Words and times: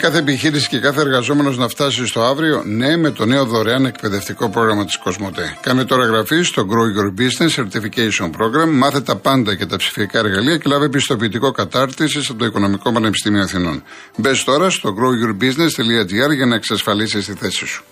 κάθε 0.00 0.18
επιχείρηση 0.18 0.68
και 0.68 0.78
κάθε 0.78 1.00
εργαζόμενος 1.00 1.58
να 1.58 1.68
φτάσει 1.68 2.06
στο 2.06 2.22
αύριο, 2.22 2.62
ναι, 2.64 2.96
με 2.96 3.10
το 3.10 3.26
νέο 3.26 3.44
δωρεάν 3.44 3.84
εκπαιδευτικό 3.84 4.48
πρόγραμμα 4.48 4.84
της 4.84 4.96
Κοσμοτέ. 4.96 5.56
Κάνε 5.60 5.84
τώρα 5.84 6.04
εγγραφή 6.04 6.42
στο 6.42 6.66
Grow 6.70 6.98
Your 6.98 7.20
Business 7.20 7.54
Certification 7.60 8.26
Program, 8.26 8.68
μάθε 8.72 9.00
τα 9.00 9.16
πάντα 9.16 9.54
και 9.54 9.66
τα 9.66 9.76
ψηφιακά 9.76 10.18
εργαλεία 10.18 10.56
και 10.56 10.68
λάβε 10.68 10.88
πιστοποιητικό 10.88 11.50
κατάρτιση 11.50 12.18
από 12.28 12.38
το 12.38 12.44
Οικονομικό 12.44 12.92
Πανεπιστήμιο 12.92 13.42
Αθηνών. 13.42 13.82
Μπες 14.16 14.44
τώρα 14.44 14.70
στο 14.70 14.94
growyourbusiness.gr 14.98 16.34
για 16.34 16.46
να 16.46 16.54
εξασφαλίσεις 16.54 17.26
τη 17.26 17.32
θέση 17.34 17.66
σου. 17.66 17.84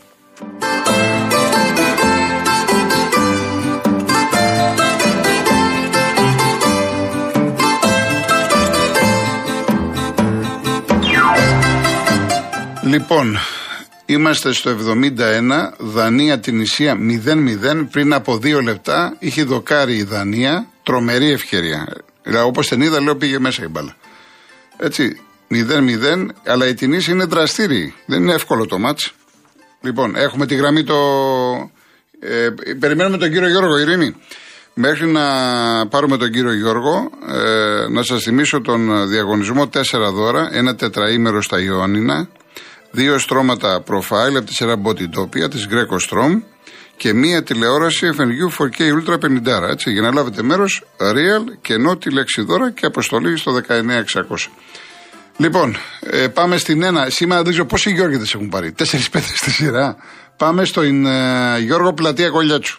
Λοιπόν, 12.99 13.39
είμαστε 14.07 14.53
στο 14.53 14.71
71, 14.71 15.73
Δανία 15.79 16.39
την 16.39 16.61
Ισία 16.61 16.97
0-0. 17.25 17.87
Πριν 17.91 18.13
από 18.13 18.39
δύο 18.39 18.61
λεπτά 18.61 19.17
είχε 19.19 19.43
δοκάρει 19.43 19.97
η 19.97 20.03
Δανία, 20.03 20.67
τρομερή 20.83 21.31
ευκαιρία. 21.31 21.89
Δηλαδή, 22.23 22.47
Όπως 22.49 22.69
την 22.69 22.81
είδα, 22.81 23.01
λέω 23.01 23.17
πήγε 23.17 23.39
μέσα 23.39 23.63
η 23.63 23.69
μπάλα. 23.69 23.97
Έτσι, 24.77 25.21
0-0, 25.51 26.27
αλλά 26.47 26.67
η 26.69 26.75
Τινήση 26.75 27.11
είναι 27.11 27.25
δραστήριη. 27.25 27.95
Δεν 28.07 28.23
είναι 28.23 28.35
εύκολο 28.35 28.67
το 28.67 28.79
μάτς. 28.79 29.13
Λοιπόν, 29.81 30.17
έχουμε 30.17 30.47
τη 30.47 30.55
γραμμή 30.55 30.85
το. 30.85 30.97
Ε, 32.21 32.49
περιμένουμε 32.79 33.19
τον 33.19 33.31
κύριο 33.33 33.49
Γιώργο 33.49 33.79
Ειρήνη. 33.79 34.15
Μέχρι 34.75 35.07
να 35.07 35.23
πάρουμε 35.87 36.17
τον 36.17 36.31
κύριο 36.31 36.53
Γιώργο, 36.53 37.11
ε, 37.29 37.89
να 37.89 38.03
σας 38.03 38.23
θυμίσω 38.23 38.61
τον 38.61 39.09
διαγωνισμό 39.09 39.69
4 39.69 40.13
δώρα, 40.13 40.49
ένα 40.53 40.75
τετραήμερο 40.75 41.43
στα 41.43 41.61
Ιωάννινα, 41.61 42.29
δύο 42.91 43.19
στρώματα 43.19 43.83
profile 43.87 44.37
από 44.37 44.45
τη 44.45 44.53
σειρά 44.55 44.75
Botitopia 44.85 45.51
της 45.51 45.69
Greco 45.71 45.97
Strom 46.09 46.43
και 46.97 47.13
μία 47.13 47.43
τηλεόραση 47.43 48.09
FNU 48.19 48.63
4K 48.63 48.81
Ultra 48.81 49.15
50. 49.65 49.69
Έτσι, 49.71 49.91
για 49.91 50.03
να 50.03 50.13
λάβετε 50.13 50.43
μέρος, 50.43 50.83
real, 50.99 51.45
κενό 51.61 51.97
τη 51.97 52.11
λέξη 52.13 52.43
δώρα 52.43 52.71
και 52.71 52.87
αποστολή 52.87 53.37
στο 53.37 53.53
19600. 53.53 54.51
Λοιπόν, 55.37 55.77
ε, 56.01 56.29
πάμε 56.29 56.57
στην 56.57 56.83
ένα. 56.83 57.11
Σήμερα 57.11 57.43
δεν 57.43 57.51
ξέρω 57.51 57.67
πόσοι 57.67 57.91
Γιώργοι 57.91 58.21
έχουν 58.35 58.49
πάρει. 58.49 58.73
Τέσσερι-πέντε 58.73 59.27
στη 59.35 59.51
σειρά. 59.51 59.97
Πάμε 60.37 60.65
στον 60.65 61.07
ε, 61.07 61.59
Γιώργο 61.59 61.93
Πλατεία 61.93 62.29
Κολιάτσου. 62.31 62.79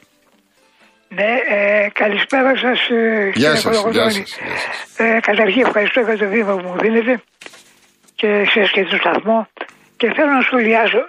Ναι, 1.09 1.23
ε, 1.55 1.89
καλησπέρα 1.93 2.51
σας. 2.57 2.79
Ε, 2.89 3.23
Γεια 3.23 3.31
κύριε 3.33 3.55
σας, 3.55 3.63
Κολοκοτρώνη. 3.63 4.11
γεια 4.13 4.25
σας, 4.25 5.05
Ε, 5.07 5.19
καταρχήν 5.21 5.61
ευχαριστώ 5.65 5.99
για 5.99 6.17
το 6.17 6.27
βήμα 6.29 6.55
που 6.55 6.67
μου 6.67 6.75
δίνετε 6.81 7.21
και 8.15 8.27
εσείς 8.27 8.71
και 8.71 8.83
το 8.83 8.95
σταθμό 8.99 9.47
και 9.99 10.13
θέλω 10.13 10.31
να 10.31 10.41
σχολιάσω 10.41 11.01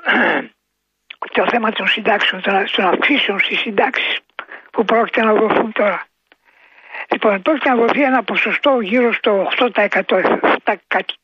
το 1.36 1.46
θέμα 1.50 1.72
των 1.72 1.86
συντάξεων, 1.88 2.42
των, 2.42 2.64
των 2.76 2.84
αυξήσεων 2.84 3.38
στις 3.40 3.58
συντάξεις 3.58 4.18
που 4.72 4.84
πρόκειται 4.84 5.22
να 5.22 5.32
δοθούν 5.34 5.72
τώρα. 5.72 6.04
Λοιπόν, 7.12 7.42
πρόκειται 7.42 7.68
να 7.68 7.76
δοθεί 7.76 8.02
ένα 8.02 8.22
ποσοστό 8.22 8.80
γύρω 8.80 9.12
στο 9.12 9.48
8%, 9.74 9.88
7 10.64 10.74
κάτι, 10.86 11.14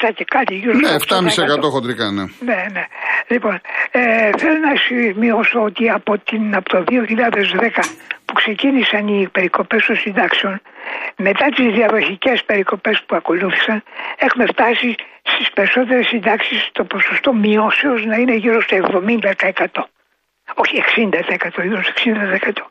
7 0.00 0.10
και 0.14 0.24
κάτι 0.24 0.54
γύρω 0.54 0.72
Ναι, 0.72 0.98
στο 0.98 1.16
7,5% 1.16 1.70
χοντρικά, 1.70 2.10
ναι. 2.10 2.22
ναι, 2.22 2.66
ναι. 2.72 2.84
Λοιπόν, 3.28 3.60
ε, 3.90 4.30
θέλω 4.38 4.58
να 4.58 4.76
σημειώσω 4.86 5.62
ότι 5.62 5.90
από, 5.90 6.18
την, 6.18 6.54
από 6.54 6.68
το 6.68 6.84
2010 6.88 7.84
που 8.24 8.34
ξεκίνησαν 8.34 9.08
οι 9.08 9.28
περικοπές 9.32 9.84
των 9.86 9.96
συντάξεων, 9.96 10.60
μετά 11.16 11.46
τις 11.56 11.74
διαδοχικές 11.74 12.44
περικοπές 12.44 13.02
που 13.06 13.16
ακολούθησαν, 13.16 13.82
έχουμε 14.18 14.46
φτάσει 14.46 14.94
στις 15.22 15.50
περισσότερες 15.50 16.06
συντάξεις 16.06 16.68
το 16.72 16.84
ποσοστό 16.84 17.32
μειώσεως 17.32 18.04
να 18.04 18.16
είναι 18.16 18.34
γύρω 18.34 18.60
στο 18.60 18.76
70%. 18.76 19.82
Όχι 20.54 20.82
60%, 20.96 21.62
γύρω 21.62 21.82
στο 21.82 21.92
60%. 21.92 22.70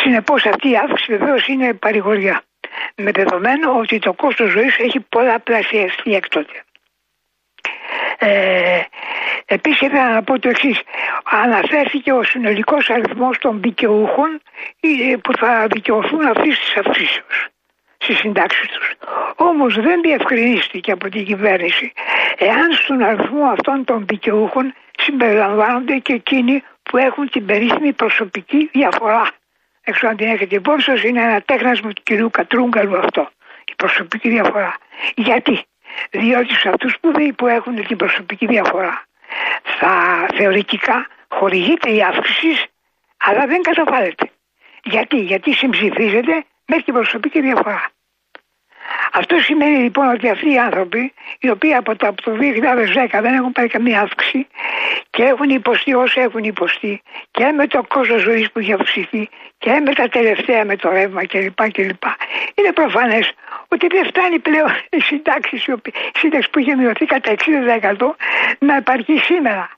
Συνεπώς 0.00 0.46
αυτή 0.46 0.70
η 0.70 0.76
αύξηση 0.76 1.16
βεβαίως 1.16 1.46
είναι 1.46 1.74
παρηγοριά. 1.74 2.42
Με 2.96 3.10
δεδομένο 3.10 3.78
ότι 3.78 3.98
το 3.98 4.12
κόστος 4.12 4.50
ζωής 4.50 4.78
έχει 4.78 5.00
πολλαπλασιαστεί 5.00 6.14
εκ 6.14 6.28
τότε. 6.28 6.64
Ε, 8.18 8.80
Επίσης 9.48 9.80
ήθελα 9.80 10.12
να 10.12 10.22
πω 10.22 10.38
το 10.38 10.48
εξής. 10.48 10.80
Αναφέρθηκε 11.24 12.12
ο 12.12 12.22
συνολικός 12.22 12.90
αριθμός 12.90 13.38
των 13.38 13.60
δικαιούχων 13.60 14.42
ε, 14.80 15.16
που 15.16 15.36
θα 15.36 15.66
δικαιωθούν 15.70 16.26
αυτής 16.26 16.58
της 16.58 16.76
αυξήσεως 16.76 17.48
στις 17.98 18.18
συντάξεις 18.18 18.68
τους. 18.68 18.92
Όμως 19.36 19.74
δεν 19.74 20.00
διευκρινίστηκε 20.00 20.92
από 20.92 21.08
την 21.08 21.24
κυβέρνηση 21.24 21.92
εάν 22.38 22.72
στον 22.72 23.02
αριθμό 23.02 23.44
αυτών 23.44 23.84
των 23.84 24.06
δικαιούχων 24.06 24.74
συμπεριλαμβάνονται 24.98 25.96
και 25.96 26.12
εκείνοι 26.12 26.62
που 26.82 26.96
έχουν 26.96 27.30
την 27.30 27.46
περίφημη 27.46 27.92
προσωπική 27.92 28.68
διαφορά. 28.72 29.30
Έξω 29.88 30.06
αν 30.06 30.16
την 30.16 30.26
έχετε 30.28 30.54
υπόψη 30.54 30.90
σας, 30.90 31.02
είναι 31.02 31.20
ένα 31.22 31.40
τέχνασμα 31.40 31.92
του 31.92 32.02
κυρίου 32.02 32.30
Κατρούγκαλου 32.30 32.98
αυτό. 32.98 33.28
Η 33.64 33.74
προσωπική 33.76 34.28
διαφορά. 34.28 34.76
Γιατί; 35.14 35.64
Διότι 36.10 36.54
σε 36.54 36.68
αυτούς 36.68 36.96
που, 37.00 37.12
δει- 37.12 37.32
που 37.32 37.46
έχουν 37.46 37.84
την 37.84 37.96
προσωπική 37.96 38.46
διαφορά 38.46 39.04
θα 39.78 40.26
θεωρητικά 40.34 41.06
χορηγείται 41.28 41.90
η 41.90 42.02
αύξηση 42.02 42.66
αλλά 43.16 43.46
δεν 43.46 43.62
καταβάλλεται. 43.62 44.30
Γιατί; 44.82 45.16
Γιατί 45.16 45.52
συμψηφίζεται 45.54 46.44
με 46.66 46.82
την 46.82 46.94
προσωπική 46.94 47.40
διαφορά. 47.40 47.90
Αυτό 49.12 49.38
σημαίνει 49.38 49.76
λοιπόν 49.76 50.08
ότι 50.08 50.28
αυτοί 50.28 50.52
οι 50.52 50.58
άνθρωποι, 50.58 51.12
οι 51.38 51.50
οποίοι 51.50 51.74
από 51.74 51.96
το, 51.96 52.06
από 52.06 52.22
το 52.22 52.32
2010 52.32 53.18
δεν 53.22 53.34
έχουν 53.34 53.52
πάρει 53.52 53.68
καμία 53.68 54.00
αύξηση 54.00 54.46
και 55.10 55.22
έχουν 55.22 55.48
υποστεί 55.50 55.94
όσο 55.94 56.20
έχουν 56.20 56.44
υποστεί 56.44 57.02
και 57.30 57.52
με 57.52 57.66
το 57.66 57.82
κόστος 57.88 58.22
ζωής 58.22 58.50
που 58.50 58.58
έχει 58.58 58.72
αυξηθεί 58.72 59.28
και 59.58 59.80
με 59.84 59.92
τα 59.94 60.08
τελευταία 60.08 60.64
με 60.64 60.76
το 60.76 60.90
ρεύμα 60.90 61.26
κλπ. 61.26 61.70
κλπ. 61.70 62.04
Είναι 62.54 62.72
προφανές 62.74 63.32
ότι 63.68 63.86
δεν 63.86 64.06
φτάνει 64.06 64.38
πλέον 64.38 64.70
η 64.90 65.00
συντάξη, 65.00 65.62
η 65.66 65.72
οποία- 65.72 65.92
η 66.14 66.18
σύνταξη 66.18 66.50
που 66.50 66.58
είχε 66.58 66.74
μειωθεί 66.74 67.04
κατά 67.04 67.30
60% 67.30 68.16
να 68.58 68.76
υπάρχει 68.76 69.18
σήμερα. 69.18 69.70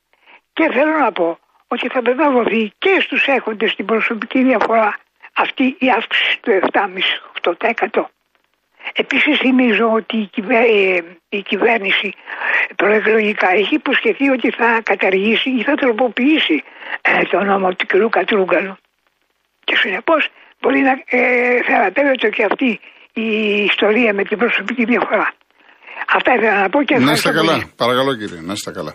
Και 0.53 0.71
θέλω 0.73 0.99
να 0.99 1.13
πω 1.13 1.39
ότι 1.69 1.89
θα 1.89 2.03
πρέπει 2.03 2.19
να 2.19 2.31
δοθεί 2.31 2.73
και 2.79 3.01
στους 3.01 3.27
έχοντες 3.27 3.75
την 3.75 3.85
προσωπική 3.85 4.43
διαφορά 4.43 4.99
αυτή 5.37 5.77
η 5.79 5.91
αύξηση 5.91 6.39
του 6.41 6.51
7,5-8%. 6.51 8.11
Επίσης 8.93 9.39
θυμίζω 9.39 9.87
ότι 9.93 10.17
η, 10.17 10.27
κυβέ- 10.37 10.69
ε, 10.71 11.03
η 11.29 11.43
κυβέρνηση 11.43 12.09
προεκλογικά 12.77 13.49
έχει 13.61 13.75
υποσχεθεί 13.75 14.29
ότι 14.37 14.51
θα 14.51 14.81
καταργήσει 14.91 15.51
ή 15.59 15.63
θα 15.63 15.75
τροποποιήσει 15.75 16.63
ε, 17.01 17.23
το 17.31 17.39
νόμο 17.45 17.69
του 17.75 17.87
κ. 17.87 18.11
Κατρούγκαλου. 18.11 18.77
Και 19.65 19.77
συνεπώς 19.77 20.29
μπορεί 20.61 20.81
να 20.81 20.91
ε, 20.91 21.21
θεραπεύεται 21.67 22.29
και 22.29 22.45
αυτή 22.51 22.81
η 23.13 23.29
ιστορία 23.71 24.15
με 24.15 24.23
την 24.25 24.39
προσωπική 24.39 24.85
διαφορά. 24.85 25.33
Αυτά 26.17 26.35
ήθελα 26.35 26.61
να 26.61 26.69
πω 26.69 26.83
και 26.83 26.95
Να 26.95 27.01
ευχαριστώ 27.01 27.29
είστε 27.29 27.41
πολύ. 27.41 27.51
καλά. 27.61 27.71
Παρακαλώ 27.77 28.15
κύριε, 28.17 28.41
να 28.41 28.53
είστε 28.53 28.71
καλά. 28.71 28.95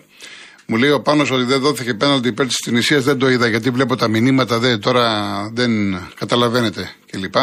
Μου 0.66 0.76
λέει 0.76 0.90
ο 0.90 1.00
Πάνος 1.02 1.30
ότι 1.30 1.42
δεν 1.44 1.60
δόθηκε 1.60 1.94
πέναλτι 1.94 2.28
υπέρ 2.28 2.46
της 2.46 2.56
Τινησίας. 2.56 3.04
Δεν 3.04 3.18
το 3.18 3.28
είδα 3.28 3.46
γιατί 3.48 3.70
βλέπω 3.70 3.96
τα 3.96 4.08
μηνύματα. 4.08 4.58
Δεν, 4.58 4.80
τώρα 4.80 5.06
δεν 5.52 5.70
καταλαβαίνετε 6.18 6.90
κλπ. 7.10 7.34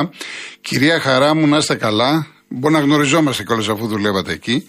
Κυρία 0.61 0.99
Χαρά 0.99 1.35
μου, 1.35 1.47
να 1.47 1.57
είστε 1.57 1.75
καλά. 1.75 2.27
Μπορεί 2.53 2.73
να 2.73 2.79
γνωριζόμαστε 2.79 3.43
κιόλας 3.43 3.69
αφού 3.69 3.87
δουλεύατε 3.87 4.31
εκεί. 4.31 4.65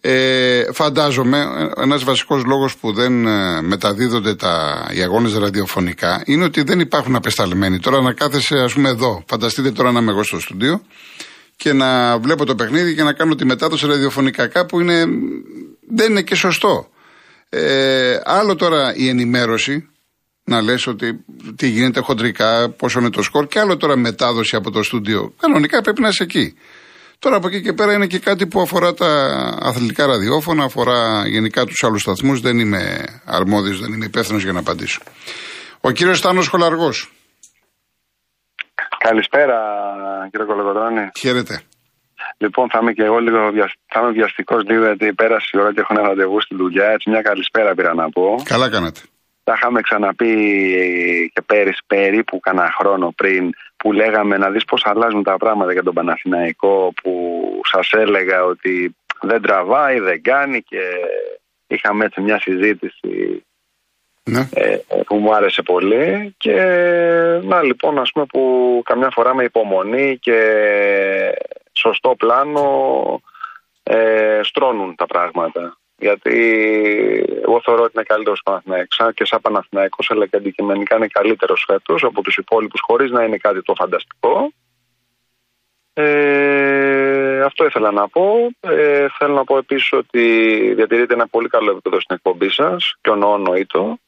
Ε, 0.00 0.72
φαντάζομαι 0.72 1.70
ένας 1.76 2.04
βασικός 2.04 2.44
λόγος 2.44 2.76
που 2.76 2.92
δεν 2.92 3.26
ε, 3.26 3.62
μεταδίδονται 3.62 4.34
τα, 4.34 4.86
οι 4.94 5.02
αγώνες 5.02 5.34
ραδιοφωνικά 5.34 6.22
είναι 6.26 6.44
ότι 6.44 6.62
δεν 6.62 6.80
υπάρχουν 6.80 7.16
απεσταλμένοι. 7.16 7.78
Τώρα 7.78 8.00
να 8.00 8.12
κάθεσαι, 8.12 8.58
ας 8.58 8.72
πούμε, 8.72 8.88
εδώ. 8.88 9.24
Φανταστείτε 9.28 9.70
τώρα 9.70 9.92
να 9.92 10.00
είμαι 10.00 10.10
εγώ 10.10 10.22
στο 10.22 10.40
στούντιο 10.40 10.82
και 11.56 11.72
να 11.72 12.18
βλέπω 12.18 12.44
το 12.44 12.54
παιχνίδι 12.54 12.94
και 12.94 13.02
να 13.02 13.12
κάνω 13.12 13.34
τη 13.34 13.44
μετάδοση 13.44 13.86
ραδιοφωνικά 13.86 14.46
κάπου 14.46 14.80
είναι, 14.80 15.04
δεν 15.88 16.10
είναι 16.10 16.22
και 16.22 16.34
σωστό. 16.34 16.88
Ε, 17.48 18.20
άλλο 18.24 18.54
τώρα 18.54 18.94
η 18.94 19.08
ενημέρωση, 19.08 19.88
να 20.44 20.62
λες 20.62 20.86
ότι 20.86 21.24
τι 21.56 21.68
γίνεται 21.68 22.00
χοντρικά, 22.00 22.70
πόσο 22.70 23.00
είναι 23.00 23.10
το 23.10 23.22
σκορ 23.22 23.46
και 23.46 23.58
άλλο 23.58 23.76
τώρα 23.76 23.96
μετάδοση 23.96 24.56
από 24.56 24.70
το 24.70 24.82
στούντιο. 24.82 25.32
Κανονικά 25.40 25.80
πρέπει 25.80 26.00
να 26.00 26.08
είσαι 26.08 26.22
εκεί. 26.22 26.54
Τώρα 27.18 27.36
από 27.36 27.46
εκεί 27.46 27.62
και 27.62 27.72
πέρα 27.72 27.92
είναι 27.92 28.06
και 28.06 28.18
κάτι 28.18 28.46
που 28.46 28.60
αφορά 28.60 28.94
τα 28.94 29.10
αθλητικά 29.62 30.06
ραδιόφωνα, 30.06 30.64
αφορά 30.64 31.28
γενικά 31.28 31.64
τους 31.64 31.82
άλλους 31.84 32.00
σταθμούς. 32.00 32.40
Δεν 32.40 32.58
είμαι 32.58 33.04
αρμόδιος, 33.24 33.80
δεν 33.80 33.92
είμαι 33.92 34.04
υπεύθυνος 34.04 34.42
για 34.42 34.52
να 34.52 34.58
απαντήσω. 34.58 35.00
Ο 35.80 35.90
κύριος 35.90 36.18
Στάνος 36.18 36.48
Χολαργός. 36.48 37.12
Καλησπέρα 38.98 39.58
κύριε 40.30 40.46
Κολοκοτρώνη. 40.46 41.10
Χαίρετε. 41.18 41.62
Λοιπόν, 42.38 42.68
θα 42.70 42.78
είμαι 42.82 42.92
και 42.92 43.02
εγώ 43.02 43.18
λίγο 43.18 43.50
βια... 43.52 43.66
θα 43.92 44.00
είμαι 44.00 44.10
βιαστικός 44.10 44.62
λίγο 44.68 44.84
γιατί 44.84 45.14
πέρασε 45.14 45.48
η 45.52 45.58
ώρα 45.58 45.72
και 45.72 45.80
έχω 45.80 45.94
ένα 45.98 46.08
ραντεβού 46.08 46.40
στη 46.40 46.54
δουλειά. 46.56 46.86
Έτσι, 46.94 47.10
μια 47.10 47.22
καλησπέρα 47.22 47.74
πήρα 47.74 47.94
να 47.94 48.08
πω. 48.10 48.42
Καλά 48.44 48.70
κάνατε. 48.70 49.00
Τα 49.48 49.54
είχαμε 49.56 49.80
ξαναπεί 49.80 50.34
και 51.34 51.42
πέρυσι 51.42 51.82
περίπου 51.86 52.40
κανένα 52.40 52.74
χρόνο 52.78 53.12
πριν 53.16 53.52
που 53.76 53.92
λέγαμε 53.92 54.36
να 54.36 54.50
δεις 54.50 54.64
πώς 54.64 54.86
αλλάζουν 54.86 55.22
τα 55.22 55.36
πράγματα 55.36 55.72
για 55.72 55.82
τον 55.82 55.94
Παναθηναϊκό 55.94 56.92
που 57.02 57.40
σας 57.64 57.92
έλεγα 57.92 58.44
ότι 58.44 58.96
δεν 59.20 59.42
τραβάει, 59.42 59.98
δεν 59.98 60.22
κάνει 60.22 60.62
και 60.62 60.80
είχαμε 61.66 62.04
έτσι 62.04 62.20
μια 62.20 62.40
συζήτηση 62.40 63.44
Ναι. 64.22 64.48
ε, 64.54 64.78
που 65.06 65.16
μου 65.16 65.34
άρεσε 65.34 65.62
πολύ 65.62 66.34
και 66.38 66.54
να 67.42 67.62
λοιπόν 67.62 67.98
ας 67.98 68.12
πούμε 68.12 68.26
που 68.26 68.82
καμιά 68.84 69.10
φορά 69.10 69.34
με 69.34 69.44
υπομονή 69.44 70.18
και 70.18 70.40
σωστό 71.72 72.14
πλάνο 72.18 72.66
ε, 73.82 74.40
στρώνουν 74.42 74.94
τα 74.94 75.06
πράγματα. 75.06 75.78
Γιατί 75.98 76.38
εγώ 77.42 77.60
θεωρώ 77.64 77.82
ότι 77.82 77.92
είναι 77.94 78.04
καλύτερος 78.08 78.40
Παναθηναϊκός 78.44 78.96
σαν 78.96 79.14
και 79.14 79.24
σαν 79.24 79.40
Παναθηναϊκός 79.40 80.10
αλλά 80.10 80.26
και 80.26 80.36
αντικειμενικά 80.36 80.96
είναι 80.96 81.06
καλύτερος 81.06 81.64
φέτος 81.66 82.02
από 82.04 82.22
τους 82.22 82.36
υπόλοιπους 82.36 82.80
χωρίς 82.86 83.10
να 83.10 83.24
είναι 83.24 83.36
κάτι 83.36 83.62
το 83.62 83.74
φανταστικό. 83.74 84.52
Ε, 85.92 87.40
αυτό 87.44 87.64
ήθελα 87.64 87.90
να 87.92 88.08
πω. 88.08 88.24
Ε, 88.60 89.06
θέλω 89.18 89.34
να 89.34 89.44
πω 89.44 89.56
επίσης 89.56 89.92
ότι 89.92 90.24
διατηρείται 90.74 91.14
ένα 91.14 91.26
πολύ 91.28 91.48
καλό 91.48 91.70
επίπεδο 91.70 92.00
στην 92.00 92.16
εκπομπή 92.16 92.50
σας 92.50 92.94
και 93.00 93.10
ο 93.10 93.38
νοήτο. 93.38 93.98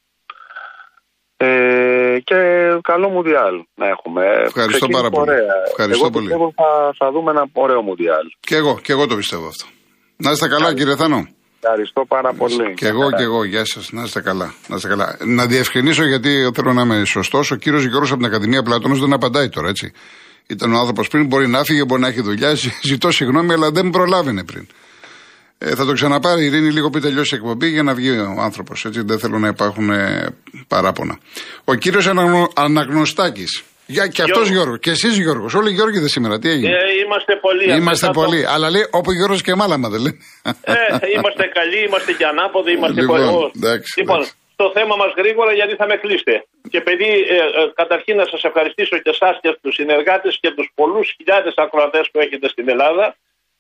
Ε, 1.36 2.18
και 2.24 2.38
καλό 2.82 3.08
Μουντιάλ 3.08 3.54
να 3.74 3.86
έχουμε. 3.88 4.24
Ευχαριστώ 4.24 4.66
Ξεκίνησε 4.66 5.00
πάρα 5.00 5.10
πολύ. 5.10 5.30
ωραία. 5.30 5.54
Ευχαριστώ 5.68 6.04
εγώ 6.04 6.12
πολύ. 6.14 6.26
πιστεύω 6.26 6.52
θα, 6.56 6.94
θα 6.98 7.10
δούμε 7.10 7.30
ένα 7.30 7.48
ωραίο 7.52 7.82
Μουντιάλ. 7.82 8.26
Και 8.40 8.56
εγώ, 8.56 8.78
και 8.82 8.92
εγώ 8.92 9.06
το 9.06 9.16
πιστεύω 9.16 9.46
αυτό. 9.46 9.66
Να 10.16 10.30
είστε 10.30 10.48
καλά, 10.48 10.74
κύριε 10.74 10.96
Θάνο. 10.96 11.38
Ευχαριστώ 11.62 12.04
πάρα 12.08 12.32
πολύ. 12.32 12.74
Και 12.74 12.86
εγώ 12.86 13.10
και 13.10 13.22
εγώ, 13.22 13.44
γεια 13.44 13.64
σας. 13.64 13.92
Να 13.92 14.02
είστε 14.02 14.20
καλά. 14.20 14.54
Να, 14.66 14.76
είστε 14.76 14.88
καλά. 14.88 15.16
να 15.24 15.46
διευκρινίσω 15.46 16.04
γιατί 16.04 16.50
θέλω 16.54 16.72
να 16.72 16.82
είμαι 16.82 17.04
σωστός. 17.04 17.50
Ο 17.50 17.56
κύριος 17.56 17.84
Γιώργο 17.84 18.04
από 18.04 18.16
την 18.16 18.24
Ακαδημία 18.24 18.62
Πλατώνο 18.62 18.94
δεν 18.94 19.12
απαντάει 19.12 19.48
τώρα, 19.48 19.68
έτσι. 19.68 19.92
Ήταν 20.46 20.72
ο 20.74 20.78
άνθρωπος 20.78 21.08
πριν, 21.08 21.26
μπορεί 21.26 21.48
να 21.48 21.64
φύγει, 21.64 21.84
μπορεί 21.86 22.00
να 22.00 22.08
έχει 22.08 22.20
δουλειά. 22.20 22.54
Ζητώ 22.82 23.10
συγγνώμη, 23.10 23.52
αλλά 23.52 23.70
δεν 23.70 23.90
προλάβαινε 23.90 24.44
πριν. 24.44 24.66
Ε, 25.58 25.74
θα 25.74 25.84
το 25.84 25.92
ξαναπάρει 25.92 26.42
η 26.42 26.44
Ειρήνη 26.44 26.70
λίγο 26.70 26.90
πριν 26.90 27.02
τελειώσει 27.02 27.34
η 27.34 27.38
εκπομπή 27.38 27.68
για 27.68 27.82
να 27.82 27.94
βγει 27.94 28.10
ο 28.10 28.40
άνθρωπος. 28.40 28.84
Έτσι 28.84 29.02
δεν 29.02 29.18
θέλω 29.18 29.38
να 29.38 29.48
υπάρχουν 29.48 29.90
ε, 29.90 30.34
παράπονα. 30.68 31.18
Ο 31.64 31.74
κύριος 31.74 32.06
Αναγνω... 32.06 32.48
Αναγνωστάκης. 32.54 33.62
Για, 33.94 34.06
και 34.06 34.22
αυτός 34.22 34.48
Γιώργο. 34.54 34.76
Και 34.84 34.90
εσείς 34.90 35.14
Γιώργος. 35.24 35.54
Όλοι 35.54 35.70
οι 35.70 35.76
Γιώργοι 35.78 35.98
δεν 35.98 36.08
σήμερα. 36.16 36.38
Τι 36.38 36.48
έγινε; 36.54 36.68
Ε, 36.72 36.78
είμαστε 37.04 37.32
πολλοί. 37.46 37.64
Είμαστε 37.80 38.06
Αυτά 38.06 38.18
το- 38.20 38.26
πολλοί. 38.26 38.40
Αλλά 38.54 38.70
λέει 38.74 38.84
όπου 38.98 39.10
Γιώργος 39.12 39.42
και 39.42 39.54
μάλαμα 39.54 39.88
δεν 39.88 40.00
λέει. 40.04 40.14
Ε, 40.44 40.74
είμαστε 41.14 41.44
καλοί, 41.58 41.78
είμαστε 41.86 42.12
και 42.18 42.26
ανάποδοι, 42.32 42.70
είμαστε 42.76 43.00
Λοιπόν, 43.00 43.16
πολλοί. 43.20 43.50
εντάξει, 43.60 43.90
λοιπόν, 44.00 44.16
εντάξει. 44.16 44.32
το 44.62 44.66
θέμα 44.76 44.94
μας 45.02 45.10
γρήγορα 45.20 45.52
γιατί 45.60 45.74
θα 45.80 45.86
με 45.90 45.96
κλείσετε. 46.02 46.34
Και 46.70 46.78
επειδή 46.84 47.08
ε, 47.36 47.36
ε, 47.60 47.62
καταρχήν 47.80 48.16
να 48.22 48.26
σας 48.32 48.42
ευχαριστήσω 48.48 48.96
και 49.04 49.10
εσάς 49.16 49.34
και 49.42 49.50
τους 49.62 49.74
συνεργάτες 49.80 50.32
και 50.42 50.50
τους 50.56 50.66
πολλούς 50.78 51.06
χιλιάδες 51.16 51.54
ακροατές 51.64 52.04
που 52.12 52.18
έχετε 52.24 52.46
στην 52.54 52.66
Ελλάδα 52.74 53.06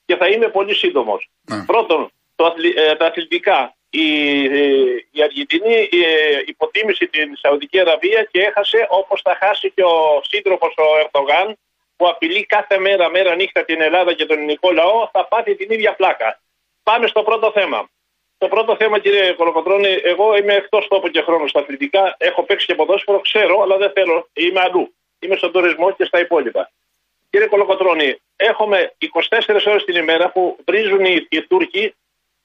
και 0.06 0.14
θα 0.20 0.26
είμαι 0.32 0.48
πολύ 0.56 0.74
σύντομος. 0.82 1.20
Ναι. 1.50 1.64
Πρώτον, 1.72 2.00
το 2.38 2.42
αθλη- 2.50 2.76
ε, 2.78 2.94
τα 3.00 3.06
αθλητικά. 3.10 3.60
Η, 3.90 4.44
ε, 4.44 5.06
η 5.10 5.22
Αργεντινή 5.22 5.88
ε, 5.92 6.42
υποτίμησε 6.46 7.06
την 7.06 7.36
Σαουδική 7.36 7.80
Αραβία 7.80 8.28
και 8.30 8.40
έχασε 8.40 8.86
όπως 8.90 9.20
θα 9.24 9.36
χάσει 9.40 9.70
και 9.70 9.82
ο 9.82 10.20
σύντροφος 10.22 10.74
ο 10.76 10.98
Ερντογάν 11.04 11.58
που 11.96 12.08
απειλεί 12.08 12.46
κάθε 12.46 12.78
μέρα, 12.78 13.10
μέρα 13.10 13.34
νύχτα 13.34 13.64
την 13.64 13.80
Ελλάδα 13.80 14.12
και 14.12 14.26
τον 14.26 14.36
ελληνικό 14.36 14.70
λαό, 14.72 15.08
θα 15.12 15.26
πάθει 15.26 15.54
την 15.54 15.70
ίδια 15.70 15.94
πλάκα. 15.94 16.40
Πάμε 16.82 17.06
στο 17.06 17.22
πρώτο 17.22 17.50
θέμα. 17.50 17.90
Το 18.38 18.48
πρώτο 18.48 18.76
θέμα, 18.76 18.98
κύριε 18.98 19.32
Κολοκοτρώνη, 19.32 20.00
εγώ 20.02 20.36
είμαι 20.36 20.54
εκτός 20.54 20.88
τόπου 20.88 21.08
και 21.08 21.20
χρόνου 21.20 21.48
στα 21.48 21.60
αθλητικά. 21.60 22.14
Έχω 22.18 22.42
παίξει 22.42 22.66
και 22.66 22.74
ποδόσφαιρο, 22.74 23.20
ξέρω, 23.20 23.60
αλλά 23.62 23.76
δεν 23.76 23.90
θέλω. 23.90 24.28
Είμαι 24.32 24.60
αλλού. 24.60 24.94
Είμαι 25.18 25.36
στον 25.36 25.52
τουρισμό 25.52 25.90
και 25.90 26.04
στα 26.04 26.20
υπόλοιπα. 26.20 26.70
Κύριε 27.30 27.46
Κολοκοτρώνη, 27.46 28.20
έχουμε 28.36 28.94
24 29.28 29.66
ώρες 29.66 29.84
την 29.84 29.96
ημέρα 29.96 30.30
που 30.30 30.56
βρίζουν 30.66 31.04
οι, 31.04 31.26
οι 31.30 31.42
Τούρκοι 31.42 31.94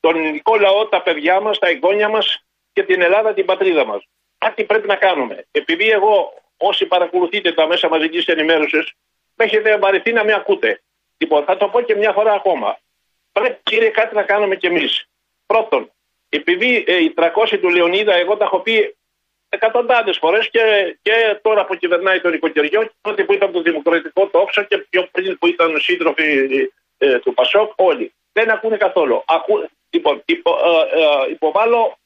τον 0.05 0.15
ελληνικό 0.15 0.55
λαό, 0.55 0.85
τα 0.85 1.01
παιδιά 1.01 1.39
μας, 1.39 1.59
τα 1.59 1.67
εγγόνια 1.67 2.09
μας 2.09 2.45
και 2.73 2.83
την 2.83 3.01
Ελλάδα, 3.01 3.33
την 3.33 3.45
πατρίδα 3.45 3.85
μας. 3.85 4.07
Κάτι 4.37 4.63
πρέπει 4.63 4.87
να 4.87 4.95
κάνουμε. 4.95 5.45
Επειδή 5.51 5.89
εγώ, 5.89 6.33
όσοι 6.57 6.85
παρακολουθείτε 6.85 7.51
τα 7.51 7.67
μέσα 7.67 7.89
μαζικής 7.89 8.25
ενημέρωσης, 8.25 8.93
με 9.35 9.45
έχετε 9.45 9.77
βαρεθεί 9.77 10.11
να 10.11 10.23
με 10.23 10.33
ακούτε. 10.33 10.81
Λοιπόν, 11.17 11.43
θα 11.43 11.57
το 11.57 11.67
πω 11.67 11.81
και 11.81 11.95
μια 11.95 12.11
φορά 12.11 12.33
ακόμα. 12.33 12.77
Πρέπει, 13.31 13.59
κύριε, 13.63 13.89
κάτι 13.89 14.15
να 14.15 14.23
κάνουμε 14.23 14.55
κι 14.55 14.65
εμείς. 14.65 15.07
Πρώτον, 15.45 15.91
επειδή 16.29 16.83
ε, 16.87 17.03
οι 17.03 17.13
300 17.17 17.59
του 17.61 17.69
Λεωνίδα, 17.69 18.13
εγώ 18.15 18.37
τα 18.37 18.45
έχω 18.45 18.59
πει 18.59 18.95
εκατοντάδες 19.49 20.17
φορές 20.17 20.49
και, 20.49 20.97
και 21.01 21.39
τώρα 21.41 21.65
που 21.65 21.75
κυβερνάει 21.75 22.21
το 22.21 22.29
νοικοκυριό, 22.29 22.83
και 22.83 22.91
τότε 23.01 23.23
που 23.23 23.33
ήταν 23.33 23.51
το 23.51 23.61
Δημοκρατικό 23.61 24.27
Τόξο 24.27 24.63
και 24.63 24.77
πιο 24.77 25.07
πριν 25.11 25.37
που 25.37 25.47
ήταν 25.47 25.79
σύντροφοι 25.79 26.49
ε, 26.97 27.19
του 27.19 27.33
Πασόκ, 27.33 27.71
όλοι. 27.75 28.13
Δεν 28.33 28.49
ακούνε 28.49 28.77
καθόλου. 28.77 29.23
Ακού, 29.27 29.69
λοιπόν, 29.95 30.21
υπο, 30.25 30.51
ε, 30.51 30.99
ε, 30.99 31.31
υποβάλλω 31.31 31.97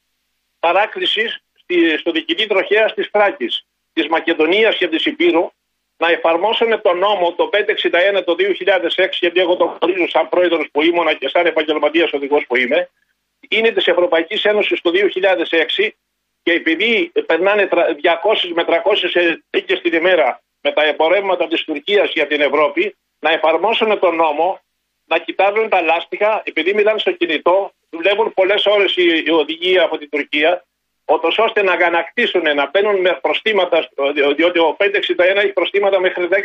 παράκλησης 0.60 1.42
στη, 1.54 1.96
στο 1.98 2.10
διοικητή 2.10 2.46
τροχέας 2.46 2.94
της 2.94 3.08
Θράκης, 3.12 3.66
της 3.92 4.08
Μακεδονίας 4.08 4.76
και 4.76 4.88
της 4.88 5.04
Υπήρου 5.06 5.50
να 5.96 6.08
εφαρμόσουν 6.10 6.80
τον 6.80 6.98
νόμο 6.98 7.32
το 7.32 7.50
561 7.52 8.24
το 8.24 8.34
2006, 8.34 9.18
γιατί 9.20 9.40
εγώ 9.40 9.56
το 9.56 9.64
γνωρίζω 9.80 10.08
σαν 10.08 10.28
πρόεδρος 10.28 10.68
που 10.72 10.82
ήμουνα 10.82 11.14
και 11.14 11.28
σαν 11.28 11.46
επαγγελματίας 11.46 12.12
οδηγός 12.12 12.44
που 12.46 12.56
είμαι, 12.56 12.88
είναι 13.48 13.70
της 13.70 13.86
Ευρωπαϊκής 13.86 14.44
Ένωσης 14.44 14.80
το 14.80 14.90
2006 14.90 15.90
και 16.42 16.52
επειδή 16.52 17.12
περνάνε 17.26 17.68
200 17.72 17.76
με 18.54 18.64
300 18.64 19.36
τίκε 19.50 19.76
την 19.76 19.92
ημέρα 19.92 20.42
με 20.60 20.72
τα 20.72 20.84
εμπορεύματα 20.84 21.46
της 21.46 21.64
Τουρκίας 21.64 22.10
για 22.12 22.26
την 22.26 22.40
Ευρώπη, 22.40 22.96
να 23.18 23.30
εφαρμόσουν 23.30 23.98
τον 23.98 24.16
νόμο, 24.16 24.60
να 25.04 25.18
κοιτάζουν 25.18 25.68
τα 25.68 25.80
λάστιχα, 25.80 26.42
επειδή 26.44 26.74
μιλάνε 26.74 26.98
στο 26.98 27.12
κινητό, 27.12 27.72
δουλεύουν 27.90 28.34
πολλές 28.34 28.66
ώρες 28.66 28.96
οι, 28.96 29.22
οι 29.26 29.30
οδηγοί 29.30 29.78
από 29.78 29.98
την 29.98 30.08
Τουρκία, 30.10 30.64
ούτως 31.04 31.38
ώστε 31.38 31.62
να 31.62 31.72
ανακτήσουν, 31.72 32.54
να 32.54 32.70
μπαίνουν 32.70 33.00
με 33.00 33.18
προστήματα, 33.22 33.88
διότι 34.36 34.58
ο 34.58 34.76
561 34.78 34.84
έχει 35.16 35.52
προστήματα 35.52 36.00
μέχρι 36.00 36.28
10.000 36.30 36.36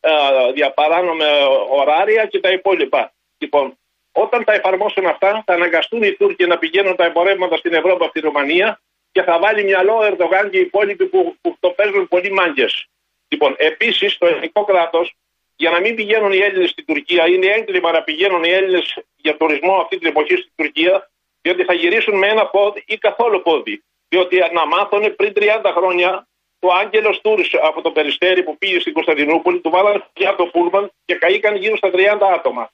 ε, 0.00 0.10
διαπαράνομα 0.54 1.24
ωράρια 1.70 2.26
και 2.26 2.40
τα 2.40 2.50
υπόλοιπα. 2.50 3.12
Λοιπόν, 3.38 3.78
όταν 4.12 4.44
τα 4.44 4.52
εφαρμόσουν 4.52 5.06
αυτά, 5.06 5.42
θα 5.46 5.54
αναγκαστούν 5.54 6.02
οι 6.02 6.12
Τούρκοι 6.12 6.46
να 6.46 6.58
πηγαίνουν 6.58 6.96
τα 6.96 7.04
εμπορεύματα 7.04 7.56
στην 7.56 7.74
Ευρώπη 7.74 8.04
από 8.04 8.12
τη 8.12 8.20
Ρουμανία 8.20 8.80
και 9.12 9.22
θα 9.22 9.38
βάλει 9.38 9.64
μυαλό 9.64 9.96
ο 9.96 10.04
Ερντογάν 10.04 10.50
και 10.50 10.58
οι 10.58 10.60
υπόλοιποι 10.60 11.06
που, 11.06 11.36
που 11.40 11.56
το 11.60 11.70
παίζουν 11.70 12.08
πολύ 12.08 12.32
μάγκες. 12.32 12.88
Λοιπόν, 13.28 13.54
επίσης 13.58 14.18
το 14.18 14.26
ελληνικό 14.26 14.64
κράτος, 14.64 15.14
για 15.60 15.70
να 15.70 15.80
μην 15.80 15.94
πηγαίνουν 15.94 16.32
οι 16.32 16.38
Έλληνες 16.38 16.70
στην 16.70 16.84
Τουρκία, 16.84 17.28
είναι 17.28 17.46
έγκλημα 17.46 17.92
να 17.92 18.02
πηγαίνουν 18.02 18.44
οι 18.44 18.50
Έλληνες 18.50 18.98
για 19.16 19.36
τουρισμό 19.36 19.74
αυτή 19.74 19.98
την 19.98 20.08
εποχή 20.08 20.36
στην 20.36 20.52
Τουρκία, 20.56 21.10
διότι 21.42 21.64
θα 21.64 21.72
γυρίσουν 21.72 22.18
με 22.18 22.26
ένα 22.26 22.46
πόδι 22.46 22.84
ή 22.86 22.96
καθόλου 22.96 23.42
πόδι. 23.42 23.84
Διότι 24.08 24.36
να 24.52 24.66
μάθουν 24.66 25.16
πριν 25.16 25.32
30 25.36 25.72
χρόνια 25.76 26.28
το 26.58 26.68
Άγγελος 26.72 27.20
Τούρ 27.20 27.40
από 27.62 27.82
το 27.82 27.90
Περιστέρι 27.90 28.42
που 28.42 28.58
πήγε 28.58 28.80
στην 28.80 28.92
Κωνσταντινούπολη, 28.92 29.60
του 29.60 29.70
βάλανε 29.70 30.04
για 30.16 30.34
το 30.34 30.46
Πούλμαν 30.46 30.90
και 31.04 31.14
καήκαν 31.14 31.56
γύρω 31.56 31.76
στα 31.76 31.90
30 31.92 32.18
άτομα. 32.34 32.70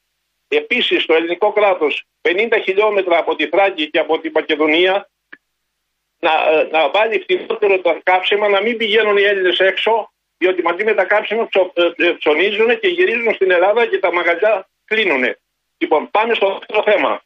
Επίσης, 0.49 1.07
το 1.07 1.15
ελληνικό 1.15 1.53
κράτος 1.53 2.05
50 2.23 2.61
χιλιόμετρα 2.63 3.19
από 3.19 3.37
τη 3.37 3.47
Θράκη 3.47 3.91
και 3.91 3.99
από 3.99 4.19
τη 4.19 4.31
Μακεδονία 4.35 5.09
να, 6.19 6.33
ε, 6.51 6.69
να 6.71 6.91
βάλει 6.91 7.21
φτηνότερο 7.21 7.79
τα 7.79 8.01
κάψιμα, 8.03 8.49
να 8.49 8.61
μην 8.61 8.77
πηγαίνουν 8.77 9.17
οι 9.17 9.23
Έλληνες 9.23 9.59
έξω, 9.59 10.14
διότι 10.39 10.63
μαζί 10.63 10.85
με 10.85 10.95
τα 10.95 11.05
κάψιμα 11.05 11.49
ψω, 11.49 11.73
ε, 11.75 12.07
ε, 12.07 12.13
ψωνίζουν 12.13 12.79
και 12.79 12.89
γυρίζουν 12.89 13.35
στην 13.35 13.51
Ελλάδα 13.51 13.87
και 13.87 13.99
τα 13.99 14.13
μαγαζιά 14.13 14.69
κλείνουν. 14.85 15.37
Λοιπόν, 15.79 16.11
πάμε 16.11 16.35
στο 16.35 16.49
δεύτερο 16.49 16.83
θέμα. 16.83 17.23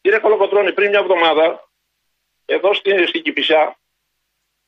Κύριε 0.00 0.18
Κολοκοτρώνη, 0.18 0.72
πριν 0.72 0.88
μια 0.88 0.98
εβδομάδα, 0.98 1.68
εδώ 2.46 2.74
στην, 2.74 3.06
στην 3.06 3.22
Κηφισιά, 3.22 3.78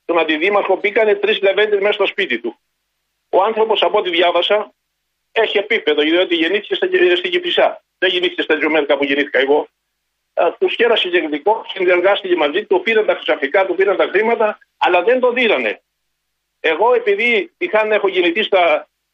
τον 0.04 0.18
αντιδήμαρχο 0.18 0.76
μπήκανε 0.76 1.14
τρεις 1.14 1.40
λεβέντες 1.40 1.80
μέσα 1.80 1.92
στο 1.92 2.06
σπίτι 2.06 2.40
του. 2.40 2.58
Ο 3.28 3.42
άνθρωπος, 3.42 3.82
από 3.82 3.98
ό,τι 3.98 4.10
διάβασα, 4.10 4.72
έχει 5.32 5.58
επίπεδο, 5.58 6.02
διότι 6.02 6.34
γεννήθηκε 6.34 6.74
στα, 6.74 6.86
στην 7.16 7.30
Κηφισιά. 7.30 7.84
Δεν 7.98 8.10
γεννήθηκε 8.10 8.42
στα 8.42 8.56
Τζομέρκα 8.56 8.96
που 8.96 9.04
γεννήθηκα 9.04 9.38
εγώ. 9.38 9.68
Τους 10.58 10.74
χέρασε 10.74 11.08
και 11.08 11.18
γλυκό, 11.18 11.64
συνεργάστηκε 11.74 12.36
μαζί 12.36 12.64
του, 12.64 12.80
πήραν 12.80 13.06
τα 13.06 13.14
χρυσαφικά, 13.14 13.66
του 13.66 13.74
πήραν 13.74 13.96
τα 13.96 14.06
χρήματα, 14.06 14.58
αλλά 14.76 15.02
δεν 15.02 15.20
το 15.20 15.32
δίνανε. 15.32 15.82
Εγώ, 16.72 16.86
επειδή 17.00 17.30
είχαν, 17.64 17.86
έχω 17.98 18.08
γεννηθεί 18.14 18.42
στα, 18.50 18.62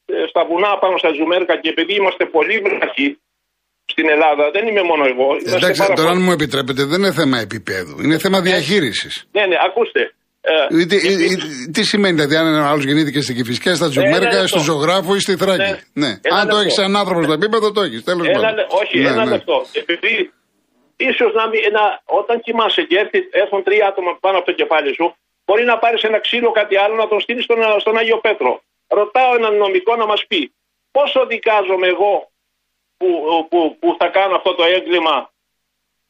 ε, 0.06 0.14
στα 0.32 0.42
βουνά 0.48 0.72
πάνω 0.82 0.94
στα 1.02 1.10
Τζουμέρκα 1.14 1.54
και 1.62 1.68
επειδή 1.74 1.92
είμαστε 2.00 2.24
πολύ 2.36 2.56
βραχοί 2.64 3.08
στην 3.92 4.06
Ελλάδα, 4.14 4.44
δεν 4.54 4.64
είμαι 4.68 4.82
μόνο 4.90 5.04
εγώ. 5.12 5.28
είμαστε 5.38 5.56
Εντάξει, 5.60 5.80
πάρα 5.82 5.94
τώρα 5.98 6.08
αν 6.08 6.14
πολλοί. 6.14 6.26
μου 6.26 6.32
επιτρέπετε, 6.38 6.82
δεν 6.90 6.98
είναι 7.02 7.12
θέμα 7.20 7.38
επίπεδου. 7.46 7.94
Είναι 8.04 8.18
θέμα 8.24 8.38
διαχείρισης. 8.48 9.14
Ναι, 9.36 9.42
ναι, 9.50 9.56
ακούστε. 9.68 10.02
Ε, 10.52 10.66
Τι, 10.76 10.86
τι- 10.86 11.70
τι 11.74 11.82
σημαίνει, 11.90 12.14
δηλαδή, 12.18 12.34
αν 12.40 12.46
ένας 12.46 12.66
άλλος 12.70 12.84
γεννήθηκε 12.88 13.20
στην 13.20 13.34
Κυφυσιά, 13.36 13.74
στα 13.74 13.88
Τζουμέρκα, 13.88 14.32
λεπτό. 14.40 14.46
στο 14.52 14.58
Ζωγράφο 14.68 15.14
ή 15.14 15.20
στη 15.26 15.34
Θράκη; 15.42 15.72
Ναι. 15.72 15.78
Ναι. 16.02 16.10
Ένα 16.28 16.36
Αν 16.38 16.40
το 16.40 16.46
λεπτό. 16.46 16.56
έχεις 16.62 16.74
σαν 16.80 16.96
άνθρωπο 17.00 17.22
στο 17.22 17.32
επίπεδο, 17.40 17.66
το 17.76 17.80
έχεις. 17.86 18.00
Τέλος 18.08 18.26
Ένα, 18.26 18.34
πάντων. 18.40 18.54
λε- 18.56 18.70
όχι, 18.80 18.96
Ναι, 19.00 19.08
ένα 19.14 19.24
ναι. 19.24 19.30
λεπτό. 19.34 19.56
Επειδή 19.82 20.12
ίσως 21.10 21.30
να 21.38 21.44
μην. 21.50 21.60
Να, 21.76 21.84
όταν 22.20 22.36
κοιμάσαι 22.44 22.82
και 22.88 22.96
έρθει, 23.02 23.18
έρθουν 23.42 23.60
τρία 23.66 23.84
άτομα 23.90 24.10
πάνω 24.24 24.36
από 24.38 24.46
το 24.50 24.54
κεφάλι 24.60 24.90
σου, 24.98 25.06
μπορεί 25.46 25.64
να 25.64 25.78
πάρεις 25.78 26.02
ένα 26.02 26.18
ξύλο 26.18 26.50
κάτι 26.50 26.76
άλλο 26.76 26.94
να 26.94 27.08
τον 27.08 27.20
στείλεις 27.20 27.44
στον, 27.44 27.80
στον 27.80 27.98
Άγιο 27.98 28.18
Πέτρο. 28.18 28.62
Ρωτάω 28.88 29.34
έναν 29.34 29.56
νομικό 29.56 29.96
να 29.96 30.06
μας 30.06 30.26
πει 30.26 30.52
πόσο 30.90 31.26
δικάζομαι 31.26 31.86
εγώ 31.86 32.30
που, 32.96 33.08
που, 33.50 33.76
που 33.80 33.96
θα 33.98 34.08
κάνουν 34.08 34.34
αυτό 34.34 34.54
το 34.54 34.64
έγκλημα, 34.64 35.32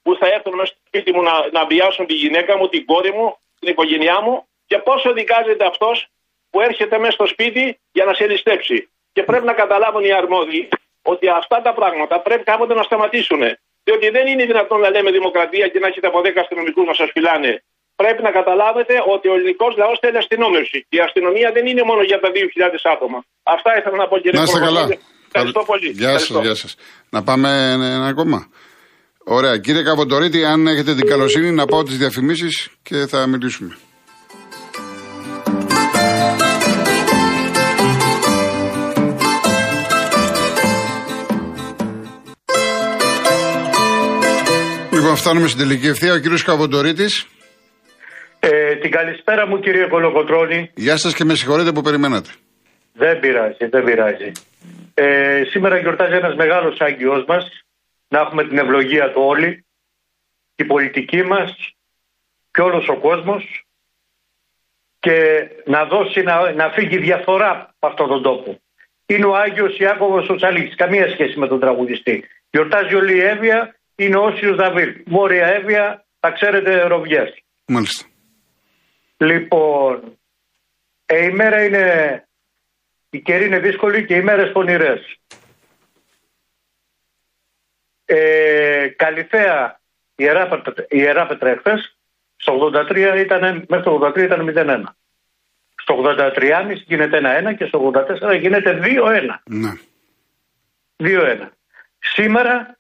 που 0.03 0.17
θα 0.17 0.27
έρθουν 0.27 0.55
μέσα 0.55 0.67
στο 0.67 0.81
σπίτι 0.87 1.13
μου 1.13 1.23
να, 1.23 1.33
να 1.53 1.67
βιάσουν 1.67 2.07
τη 2.07 2.15
γυναίκα 2.15 2.57
μου, 2.57 2.69
την 2.69 2.85
κόρη 2.85 3.13
μου, 3.13 3.39
την 3.59 3.69
οικογένειά 3.69 4.21
μου 4.21 4.47
και 4.67 4.79
πόσο 4.79 5.13
δικάζεται 5.13 5.67
αυτός 5.67 6.09
που 6.51 6.61
έρχεται 6.61 6.99
μέσα 6.99 7.13
στο 7.13 7.27
σπίτι 7.27 7.81
για 7.93 8.05
να 8.05 8.15
σε 8.15 8.27
ληστέψει. 8.27 8.89
Και 9.13 9.23
πρέπει 9.23 9.45
να 9.45 9.53
καταλάβουν 9.53 10.05
οι 10.05 10.13
αρμόδιοι 10.13 10.69
ότι 11.03 11.29
αυτά 11.29 11.63
τα 11.63 11.73
πράγματα 11.75 12.21
πρέπει 12.21 12.43
κάποτε 12.43 12.75
να 12.75 12.83
σταματήσουν. 12.83 13.43
Διότι 13.85 14.09
δεν 14.11 14.27
είναι 14.27 14.45
δυνατόν 14.45 14.81
να 14.81 14.91
λέμε 14.91 15.11
δημοκρατία 15.11 15.69
και 15.69 15.79
να 15.79 15.87
έχετε 15.87 16.07
από 16.07 16.21
10 16.21 16.33
αστυνομικούς 16.37 16.87
να 16.87 16.95
σας 16.95 17.11
φυλάνε. 17.11 17.65
Πρέπει 18.03 18.23
να 18.23 18.33
καταλάβετε 18.39 18.95
ότι 19.15 19.27
ο 19.33 19.35
ελληνικός 19.39 19.73
λαός 19.81 19.97
θέλει 20.03 20.19
αστυνόμευση. 20.25 20.79
Η 20.97 20.99
αστυνομία 21.07 21.49
δεν 21.57 21.65
είναι 21.71 21.83
μόνο 21.91 22.03
για 22.11 22.19
τα 22.23 22.29
2.000 22.35 22.95
άτομα. 22.95 23.19
Αυτά 23.55 23.71
ήθελα 23.79 23.97
να 24.03 24.07
πω 24.11 24.17
κύριε 24.23 24.39
Να 24.39 24.45
είστε 24.47 24.61
καλά. 24.69 24.85
Ευχαριστώ 25.31 25.63
πολύ. 25.71 25.89
Γεια 25.91 26.19
σας, 26.19 26.43
γεια 26.45 26.55
σας. 26.55 26.73
Να 27.11 27.23
πάμε 27.23 27.49
ένα 27.73 28.07
ακόμα. 28.07 28.39
Ωραία. 29.25 29.59
Κύριε 29.59 29.83
Καβοντορίτη, 29.83 30.45
αν 30.45 30.67
έχετε 30.67 30.95
την 30.95 31.07
καλοσύνη 31.07 31.51
να 31.51 31.65
πάω 31.67 31.83
τις 31.83 31.99
διαφημίσεις 31.99 32.71
και 32.83 32.97
θα 33.07 33.27
μιλήσουμε. 33.27 33.77
Λοιπόν, 44.93 45.17
φτάνουμε 45.17 45.49
στην 45.49 45.61
τελική 45.61 45.87
ευθεία. 45.87 46.13
Ο 46.13 46.19
κύριος 46.19 46.43
Καβοντορίτης. 46.43 47.27
Ε, 48.49 48.77
την 48.77 48.91
καλησπέρα 48.91 49.47
μου 49.47 49.61
κύριε 49.61 49.87
Κολοκοτρώνη. 49.87 50.71
Γεια 50.75 50.97
σας 50.97 51.15
και 51.15 51.25
με 51.25 51.35
συγχωρείτε 51.35 51.73
που 51.73 51.81
περιμένατε. 51.81 52.31
Δεν 52.93 53.21
πειράζει, 53.21 53.67
δεν 53.67 53.85
πειράζει. 53.85 54.33
Ε, 54.95 55.43
σήμερα 55.51 55.79
γιορτάζει 55.79 56.15
ένας 56.15 56.35
μεγάλος 56.35 56.81
άγγιος 56.81 57.25
μας. 57.29 57.45
Να 58.09 58.19
έχουμε 58.21 58.49
την 58.49 58.59
ευλογία 58.59 59.13
του 59.13 59.23
όλοι. 59.23 59.65
Η 60.57 60.65
πολιτική 60.65 61.23
μας 61.23 61.75
και 62.51 62.61
όλος 62.61 62.89
ο 62.89 62.97
κόσμος. 62.97 63.65
Και 64.99 65.17
να 65.65 65.85
δώσει, 65.85 66.21
να, 66.23 66.53
να 66.53 66.71
φύγει 66.71 66.99
διαφορά 66.99 67.51
από 67.79 67.87
αυτόν 67.87 68.09
τον 68.09 68.23
τόπο. 68.23 68.61
Είναι 69.07 69.27
ο 69.27 69.37
Άγιος 69.37 69.79
Ιάκωβος 69.79 70.29
ο 70.29 70.35
Τσαλής. 70.35 70.75
Καμία 70.77 71.09
σχέση 71.11 71.39
με 71.39 71.49
τον 71.49 71.61
τραγουδιστή. 71.61 72.25
Γιορτάζει 72.51 72.95
όλη 72.95 73.15
η 73.17 73.23
Εύβοια 73.23 73.77
είναι 73.97 74.17
ο 74.17 74.25
Όσιος 74.25 74.57
Δαβίλ. 74.57 75.03
Βόρεια 75.07 75.47
Εύβοια, 75.47 76.05
θα 76.21 76.31
ξέρετε, 76.31 76.87
Ροβιές. 76.87 77.43
Μάλιστα. 77.67 78.07
Λοιπόν, 79.17 80.19
ε, 81.07 81.25
η 81.25 81.31
μέρα 81.31 81.65
είναι, 81.65 82.27
η 83.11 83.21
καιρή 83.21 83.45
είναι 83.45 83.59
δύσκολη 83.59 84.07
και 84.07 84.15
οι 84.15 84.23
μέρες 84.23 84.53
πονηρές. 84.53 85.19
Ε, 88.05 88.89
Καλυθέα, 88.97 89.81
η 90.15 90.25
Ιερά 90.89 91.27
Πέτρα 91.27 91.49
εχθές, 91.49 91.97
στο 92.37 92.71
83 92.73 93.17
ήταν, 93.19 93.65
μέχρι 93.69 93.85
το 93.85 93.95
83 93.95 94.17
ήταν 94.17 94.45
0-1. 94.57 94.83
Στο 95.77 95.95
83,5 95.95 96.83
γίνεται 96.87 97.21
1-1 97.51 97.57
και 97.57 97.67
στο 97.67 97.93
84 97.95 98.39
γίνεται 98.41 98.81
2-1. 98.83 99.43
Ναι. 99.45 99.73
2-1. 100.97 101.49
Σήμερα 101.99 102.79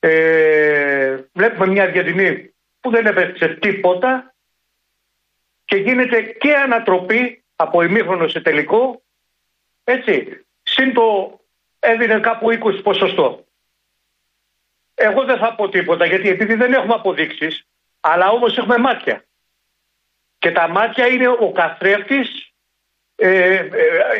ε, 0.00 1.16
βλέπουμε 1.32 1.66
μια 1.66 1.82
Αργεντινή 1.82 2.54
που 2.80 2.90
δεν 2.90 3.06
έπαιξε 3.06 3.48
τίποτα 3.48 4.33
και 5.64 5.76
γίνεται 5.76 6.22
και 6.22 6.54
ανατροπή 6.54 7.42
από 7.56 7.82
ημίχρονο 7.82 8.28
σε 8.28 8.40
τελικό 8.40 9.02
έτσι, 9.84 10.46
συν 10.62 10.92
το 10.94 11.38
έδινε 11.78 12.20
κάπου 12.20 12.48
20 12.50 12.80
ποσοστό. 12.82 13.44
Εγώ 14.94 15.24
δεν 15.24 15.38
θα 15.38 15.54
πω 15.54 15.68
τίποτα 15.68 16.06
γιατί 16.06 16.28
επειδή 16.28 16.54
δεν 16.54 16.72
έχουμε 16.72 16.94
αποδείξεις 16.94 17.66
αλλά 18.06 18.30
όμως 18.30 18.56
έχουμε 18.56 18.78
μάτια. 18.78 19.24
Και 20.38 20.50
τα 20.50 20.68
μάτια 20.68 21.06
είναι 21.06 21.28
ο 21.28 21.52
καθρέφτης, 21.54 22.52
ε, 23.16 23.54
ε, 23.54 23.68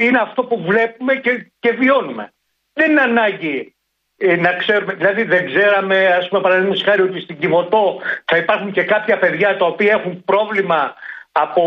είναι 0.00 0.20
αυτό 0.20 0.44
που 0.44 0.62
βλέπουμε 0.62 1.14
και, 1.14 1.50
και 1.60 1.72
βιώνουμε. 1.72 2.32
Δεν 2.72 2.90
είναι 2.90 3.00
ανάγκη 3.00 3.74
ε, 4.16 4.36
να 4.36 4.52
ξέρουμε, 4.52 4.94
δηλαδή 4.94 5.22
δεν 5.22 5.46
ξέραμε, 5.46 6.06
ας 6.06 6.28
πούμε, 6.28 6.40
παραδείγματος 6.40 6.82
χάρη 6.82 7.02
ότι 7.02 7.20
στην 7.20 7.38
Κιμωτό 7.38 8.00
θα 8.24 8.36
υπάρχουν 8.36 8.72
και 8.72 8.82
κάποια 8.82 9.18
παιδιά 9.18 9.56
τα 9.56 9.66
οποία 9.66 9.92
έχουν 9.92 10.24
πρόβλημα 10.24 10.94
από 11.36 11.62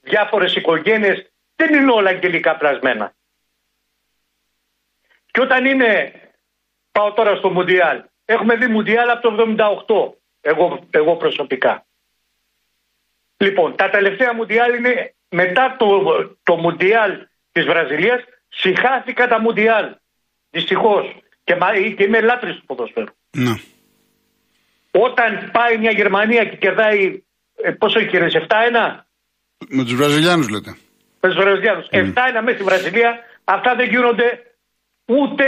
διάφορες 0.00 0.54
οικογένειες. 0.54 1.32
Δεν 1.56 1.74
είναι 1.74 1.92
όλα 1.92 2.10
αγγελικά 2.10 2.56
πλασμένα. 2.56 3.14
Και 5.30 5.40
όταν 5.40 5.64
είναι, 5.64 6.12
πάω 6.92 7.12
τώρα 7.12 7.36
στο 7.36 7.50
Μουντιάλ, 7.50 8.02
έχουμε 8.24 8.56
δει 8.56 8.66
Μουντιάλ 8.66 9.10
από 9.10 9.28
το 9.28 9.54
78, 9.58 10.18
εγώ, 10.40 10.86
εγώ 10.90 11.16
προσωπικά. 11.16 11.86
Λοιπόν, 13.36 13.76
τα 13.76 13.90
τελευταία 13.90 14.34
Μουντιάλ 14.34 14.74
είναι 14.74 15.14
μετά 15.28 15.76
το, 15.78 16.02
το 16.42 16.56
Μουντιάλ 16.56 17.26
της 17.52 17.64
Βραζιλίας, 17.64 18.22
συχάθηκα 18.48 19.28
τα 19.28 19.40
Μουντιάλ. 19.40 19.96
Δυστυχώς. 20.50 21.16
Και, 21.44 21.56
και 21.96 22.04
είμαι 22.04 22.20
λάτρης 22.20 22.56
του 22.56 22.64
ποδοσφαίρου. 22.64 23.14
Ναι. 23.30 23.54
Όταν 24.90 25.50
πάει 25.52 25.78
μια 25.78 25.90
Γερμανία 25.90 26.44
και 26.44 26.56
κερδάει, 26.56 27.22
ε, 27.62 27.70
πόσο 27.70 27.98
έχει 27.98 28.08
κερδίσει, 28.08 28.46
7-1. 28.48 29.04
Με 29.68 29.84
τους 29.84 29.94
Βραζιλιάνους 29.94 30.48
λέτε. 30.48 30.76
Με 31.20 31.28
τους 31.28 31.38
Βραζιλιάνους. 31.38 31.86
Mm. 31.90 31.96
7-1 31.96 32.42
μέσα 32.42 32.54
στη 32.54 32.62
Βραζιλία, 32.62 33.18
αυτά 33.44 33.74
δεν 33.74 33.88
γίνονται 33.88 34.42
ούτε 35.04 35.44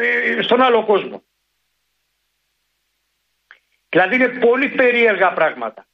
ε, 0.00 0.42
στον 0.42 0.62
άλλο 0.62 0.84
κόσμο. 0.84 1.22
Δηλαδή 3.88 4.14
είναι 4.14 4.28
πολύ 4.28 4.68
περίεργα 4.68 5.32
πράγματα. 5.32 5.86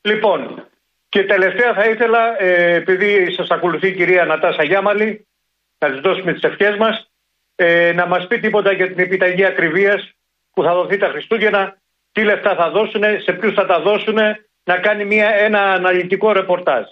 Λοιπόν, 0.00 0.68
και 1.08 1.24
τελευταία 1.24 1.74
θα 1.74 1.88
ήθελα, 1.88 2.42
ε, 2.42 2.74
επειδή 2.74 3.32
σας 3.32 3.48
ακολουθεί 3.50 3.88
η 3.88 3.94
κυρία 3.94 4.24
Νατάσα 4.24 4.64
Γιάμαλη, 4.64 5.26
να 5.78 5.90
της 5.90 6.00
δώσουμε 6.00 6.32
τις 6.32 6.42
ευχές 6.42 6.76
μας 6.76 7.10
ε, 7.54 7.92
να 7.92 8.06
μας 8.06 8.26
πει 8.26 8.40
τίποτα 8.40 8.72
για 8.72 8.88
την 8.88 8.98
επιταγή 8.98 9.44
ακριβίας 9.44 10.12
που 10.52 10.62
θα 10.62 10.74
δοθεί 10.74 10.96
τα 10.96 11.08
Χριστούγεννα, 11.08 11.81
τι 12.12 12.20
λεφτά 12.24 12.52
θα 12.60 12.66
δώσουν, 12.76 13.02
σε 13.24 13.32
ποιους 13.38 13.54
θα 13.58 13.64
τα 13.66 13.78
δώσουν, 13.86 14.18
να 14.64 14.76
κάνει 14.86 15.04
μια, 15.04 15.28
ένα 15.46 15.60
αναλυτικό 15.78 16.32
ρεπορτάζ. 16.32 16.84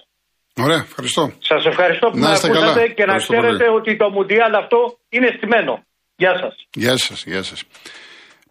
Ωραία, 0.65 0.81
ευχαριστώ. 0.89 1.33
Σας 1.51 1.65
ευχαριστώ 1.65 2.11
που 2.11 2.19
με 2.19 2.27
ακούσατε 2.27 2.89
και 2.97 3.05
να 3.05 3.17
ξέρετε 3.17 3.65
ότι 3.79 3.97
το 3.97 4.11
Μουντιάλ 4.11 4.55
αυτό 4.55 4.79
είναι 5.09 5.29
στημένο. 5.37 5.85
Γεια 6.17 6.33
σας. 6.41 6.55
Γεια 6.75 6.97
σας, 6.97 7.25
γεια 7.25 7.43
σας. 7.43 7.65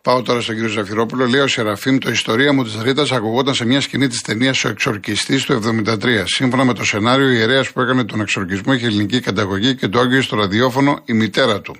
Πάω 0.01 0.21
τώρα 0.21 0.41
στον 0.41 0.55
κύριο 0.55 0.69
Ζαφυρόπουλο. 0.69 1.25
Λέει 1.27 1.41
ο 1.41 1.47
Σεραφείμ, 1.47 1.97
το 1.97 2.09
ιστορία 2.09 2.53
μου 2.53 2.63
της 2.63 2.81
Ρίτα 2.81 3.05
ακουγόταν 3.11 3.53
σε 3.53 3.65
μια 3.65 3.81
σκηνή 3.81 4.07
της 4.07 4.21
ταινίας 4.21 4.63
Ο 4.63 4.69
Εξορκιστής 4.69 5.45
του 5.45 5.53
1973. 5.53 6.23
Σύμφωνα 6.25 6.63
με 6.65 6.73
το 6.73 6.83
σενάριο, 6.83 7.29
η 7.29 7.35
ιερέας 7.37 7.71
που 7.71 7.81
έκανε 7.81 8.05
τον 8.05 8.21
εξορκισμό 8.21 8.73
είχε 8.73 8.85
ελληνική 8.85 9.19
καταγωγή 9.19 9.75
και 9.75 9.87
το 9.87 9.99
άγγιζε 9.99 10.21
στο 10.21 10.35
ραδιόφωνο 10.35 11.01
η 11.05 11.13
μητέρα 11.13 11.61
του. 11.61 11.75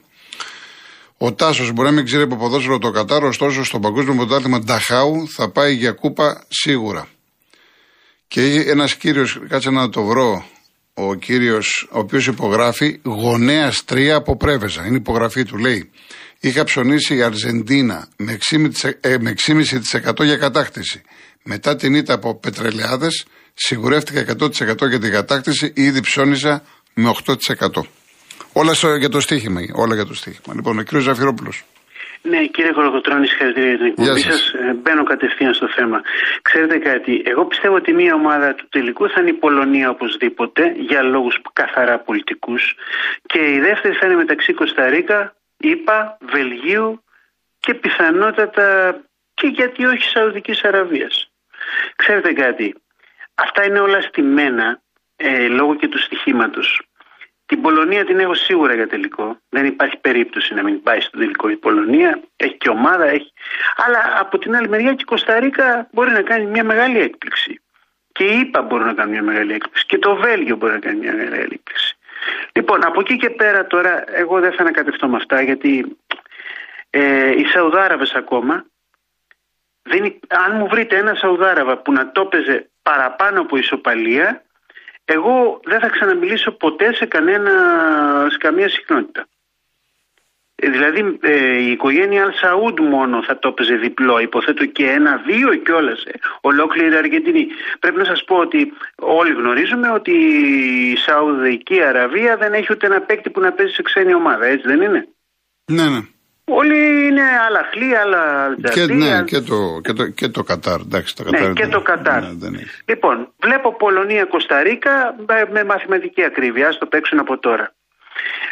Ο 1.21 1.33
Τάσος 1.33 1.71
μπορεί 1.71 1.88
να 1.89 1.93
μην 1.93 2.05
ξέρει 2.05 2.23
από 2.23 2.35
ποδόσφαιρο 2.35 2.77
το 2.77 2.91
Κατάρο, 2.91 3.27
ωστόσο 3.27 3.63
στο 3.63 3.79
παγκόσμιο 3.79 4.15
πρωτάθλημα 4.15 4.59
Νταχάου 4.59 5.27
θα 5.29 5.49
πάει 5.49 5.73
για 5.73 5.91
κούπα 5.91 6.43
σίγουρα. 6.47 7.07
Και 8.27 8.41
ένας 8.67 8.95
κύριος, 8.95 9.39
κάτσε 9.49 9.69
να 9.69 9.89
το 9.89 10.03
βρω, 10.03 10.45
ο 10.93 11.15
κύριος, 11.15 11.88
ο 11.91 11.99
οποίος 11.99 12.27
υπογράφει 12.27 12.99
γονέας 13.03 13.83
3 13.85 14.07
από 14.07 14.38
Πρέβεζα. 14.38 14.85
Είναι 14.85 14.95
υπογραφή 14.95 15.43
του, 15.43 15.57
λέει. 15.57 15.91
Είχα 16.39 16.63
ψωνίσει 16.63 17.15
η 17.15 17.21
Αρζεντίνα 17.21 18.07
με 18.17 18.38
6,5% 18.51 20.19
ε, 20.19 20.25
για 20.25 20.38
κατάκτηση. 20.38 21.01
Μετά 21.43 21.75
την 21.75 21.93
ήττα 21.93 22.13
από 22.13 22.39
πετρελαιάδες, 22.39 23.25
σιγουρεύτηκα 23.53 24.35
100% 24.39 24.89
για 24.89 24.99
την 24.99 25.11
κατάκτηση, 25.11 25.71
ήδη 25.75 26.01
ψώνιζα 26.01 26.63
με 26.93 27.11
8%. 27.25 27.81
Όλα 28.53 28.73
για 28.99 29.09
το 29.09 29.19
στοίχημα. 29.19 29.61
Όλα 29.75 29.95
για 29.95 30.05
το 30.05 30.13
στοίχημα. 30.13 30.55
Λοιπόν, 30.55 30.79
ο 30.79 30.81
κύριος 30.81 31.03
Ζαφυρόπουλο. 31.03 31.51
Ναι, 32.21 32.45
κύριε 32.45 32.71
Κολοκοτρόνη, 32.71 33.27
συγχαρητήρια 33.27 33.69
για 33.69 33.77
την 33.77 33.85
εκπομπή 33.87 34.19
σας. 34.19 34.53
Ε, 34.53 34.73
μπαίνω 34.73 35.03
κατευθείαν 35.03 35.53
στο 35.53 35.67
θέμα. 35.67 36.01
Ξέρετε 36.41 36.77
κάτι, 36.77 37.21
εγώ 37.25 37.45
πιστεύω 37.45 37.75
ότι 37.75 37.93
μία 37.93 38.13
ομάδα 38.13 38.55
του 38.55 38.67
τελικού 38.69 39.09
θα 39.09 39.21
είναι 39.21 39.29
η 39.29 39.33
Πολωνία 39.33 39.89
οπωσδήποτε, 39.89 40.75
για 40.77 41.01
λόγους 41.01 41.41
καθαρά 41.53 41.99
πολιτικούς. 41.99 42.75
Και 43.25 43.39
η 43.53 43.59
δεύτερη 43.59 43.93
θα 43.93 44.05
είναι 44.05 44.15
μεταξύ 44.15 44.53
Κωνσταντίνα, 44.53 45.35
ΗΠΑ, 45.57 46.17
Βελγίου 46.31 47.03
και 47.59 47.73
πιθανότατα 47.73 48.99
και 49.33 49.47
γιατί 49.47 49.85
όχι 49.85 50.09
Σαουδικής 50.09 50.63
Αραβίας. 50.63 51.31
Ξέρετε 51.95 52.33
κάτι, 52.33 52.75
αυτά 53.35 53.65
είναι 53.65 53.79
όλα 53.79 54.01
στημένα 54.01 54.81
ε, 55.15 55.47
λόγω 55.47 55.75
και 55.75 55.87
του 55.87 55.99
στοιχήματος. 55.99 56.81
Την 57.49 57.61
Πολωνία 57.61 58.05
την 58.05 58.19
έχω 58.19 58.33
σίγουρα 58.33 58.73
για 58.73 58.87
τελικό. 58.87 59.37
Δεν 59.49 59.65
υπάρχει 59.65 59.97
περίπτωση 59.97 60.53
να 60.53 60.63
μην 60.63 60.83
πάει 60.83 60.99
στο 61.01 61.17
τελικό 61.17 61.49
η 61.49 61.55
Πολωνία. 61.55 62.21
Έχει 62.35 62.57
και 62.57 62.69
ομάδα, 62.69 63.05
έχει. 63.05 63.33
Αλλά 63.75 63.99
από 64.19 64.37
την 64.37 64.55
άλλη 64.55 64.69
μεριά 64.69 64.89
και 64.89 65.01
η 65.01 65.03
Κωνσταντίνα 65.03 65.87
μπορεί 65.91 66.11
να 66.11 66.21
κάνει 66.21 66.45
μια 66.45 66.63
μεγάλη 66.63 66.99
έκπληξη. 66.99 67.61
Και 68.11 68.23
η 68.23 68.39
ΙΠΑ 68.39 68.61
μπορεί 68.61 68.83
να 68.83 68.93
κάνει 68.93 69.11
μια 69.11 69.23
μεγάλη 69.23 69.53
έκπληξη. 69.53 69.85
Και 69.85 69.97
το 69.97 70.15
Βέλγιο 70.15 70.55
μπορεί 70.55 70.73
να 70.73 70.79
κάνει 70.79 70.99
μια 70.99 71.13
μεγάλη 71.13 71.41
έκπληξη. 71.41 71.97
Λοιπόν, 72.51 72.85
από 72.85 72.99
εκεί 72.99 73.17
και 73.17 73.29
πέρα 73.29 73.67
τώρα, 73.67 74.03
εγώ 74.07 74.39
δεν 74.39 74.51
θα 74.51 74.61
ανακατευτώ 74.61 75.07
με 75.07 75.15
αυτά, 75.15 75.41
γιατί 75.41 75.97
ε, 76.89 77.31
οι 77.31 77.45
Σαουδάραβες 77.45 78.13
ακόμα, 78.13 78.65
δεν, 79.81 80.19
αν 80.27 80.55
μου 80.57 80.67
βρείτε 80.67 80.97
ένα 80.97 81.13
Σαουδάραβα 81.13 81.77
που 81.77 81.91
να 81.91 82.11
το 82.11 82.21
έπαιζε 82.21 82.69
παραπάνω 82.81 83.41
από 83.41 83.57
ισοπαλία, 83.57 84.43
εγώ 85.13 85.59
δεν 85.63 85.79
θα 85.79 85.89
ξαναμιλήσω 85.89 86.51
ποτέ 86.51 86.93
σε, 86.93 87.05
κανένα, 87.05 87.51
σε 88.29 88.37
καμία 88.37 88.69
συχνότητα. 88.69 89.27
Ε, 90.61 90.69
δηλαδή 90.69 91.17
ε, 91.21 91.57
η 91.57 91.71
οικογένεια 91.71 92.23
Αλσαούντ 92.23 92.79
μόνο 92.79 93.23
θα 93.23 93.39
το 93.39 93.47
έπαιζε 93.47 93.75
διπλό, 93.75 94.19
υποθέτω 94.19 94.65
και 94.65 94.85
ένα-δύο 94.85 95.55
κιόλας. 95.55 96.03
Ε, 96.03 96.11
ολόκληρη 96.41 96.93
η 96.93 96.97
Αργεντινή. 96.97 97.47
Πρέπει 97.79 97.97
να 97.97 98.05
σας 98.05 98.23
πω 98.23 98.35
ότι 98.35 98.71
όλοι 98.95 99.33
γνωρίζουμε 99.33 99.91
ότι 99.91 100.11
η 100.91 100.95
Σαουδική 100.95 101.81
Αραβία 101.81 102.37
δεν 102.37 102.53
έχει 102.53 102.67
ούτε 102.71 102.85
ένα 102.85 103.01
παίκτη 103.01 103.29
που 103.29 103.39
να 103.39 103.51
παίζει 103.51 103.73
σε 103.73 103.81
ξένη 103.81 104.13
ομάδα, 104.13 104.45
έτσι 104.45 104.67
δεν 104.67 104.81
είναι; 104.81 105.07
Ναι, 105.65 105.89
ναι. 105.89 105.99
Όλοι 106.51 107.07
είναι 107.07 107.21
άλλα 107.47 107.67
χλή, 107.71 107.95
άλλα 107.95 108.55
και, 108.73 108.93
ναι, 108.93 109.23
και 109.23 109.39
το, 109.39 109.79
και, 109.83 109.93
το, 109.93 110.07
και 110.07 110.27
το 110.27 110.43
Κατάρ. 110.43 110.79
Εντάξει, 110.79 111.15
το 111.15 111.23
ναι, 111.29 111.53
και 111.53 111.67
το 111.67 111.81
Κατάρ. 111.81 112.21
Ναι, 112.21 112.59
λοιπόν, 112.85 113.33
βλέπω 113.39 113.75
Πολωνία-Κωνσταντίνα 113.75 115.15
με 115.51 115.63
μαθηματική 115.63 116.23
ακρίβεια. 116.23 116.67
Α 116.67 116.77
το 116.77 116.85
παίξουν 116.85 117.19
από 117.19 117.37
τώρα. 117.37 117.73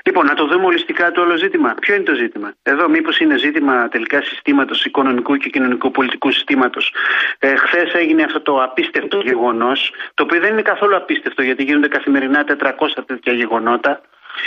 Λοιπόν, 0.05 0.25
να 0.25 0.33
το 0.33 0.47
δούμε 0.47 0.65
ολιστικά 0.65 1.11
το 1.11 1.21
όλο 1.21 1.35
ζήτημα. 1.35 1.75
Ποιο 1.79 1.95
είναι 1.95 2.03
το 2.03 2.15
ζήτημα; 2.15 2.53
Εδώ, 2.63 2.89
μήπως 2.89 3.19
είναι 3.19 3.37
ζήτημα 3.37 3.87
τελικά 3.89 4.21
συστήματος, 4.21 4.85
οικονομικού 4.85 5.35
και 5.35 5.49
κοινωνικού-πολιτικού 5.49 6.31
συστήματος. 6.31 6.93
Ε, 7.39 7.55
Χθες 7.55 7.93
έγινε 7.93 8.23
αυτό 8.23 8.41
το 8.41 8.63
απίστευτο 8.63 9.19
γεγονός, 9.19 9.93
το 10.13 10.23
οποίο 10.23 10.39
δεν 10.39 10.51
είναι 10.51 10.61
καθόλου 10.61 10.95
απίστευτο, 10.95 11.41
γιατί 11.41 11.63
γίνονται 11.63 11.87
καθημερινά 11.87 12.43
400 12.43 13.03
τέτοια 13.05 13.33
γεγονότα. 13.33 14.01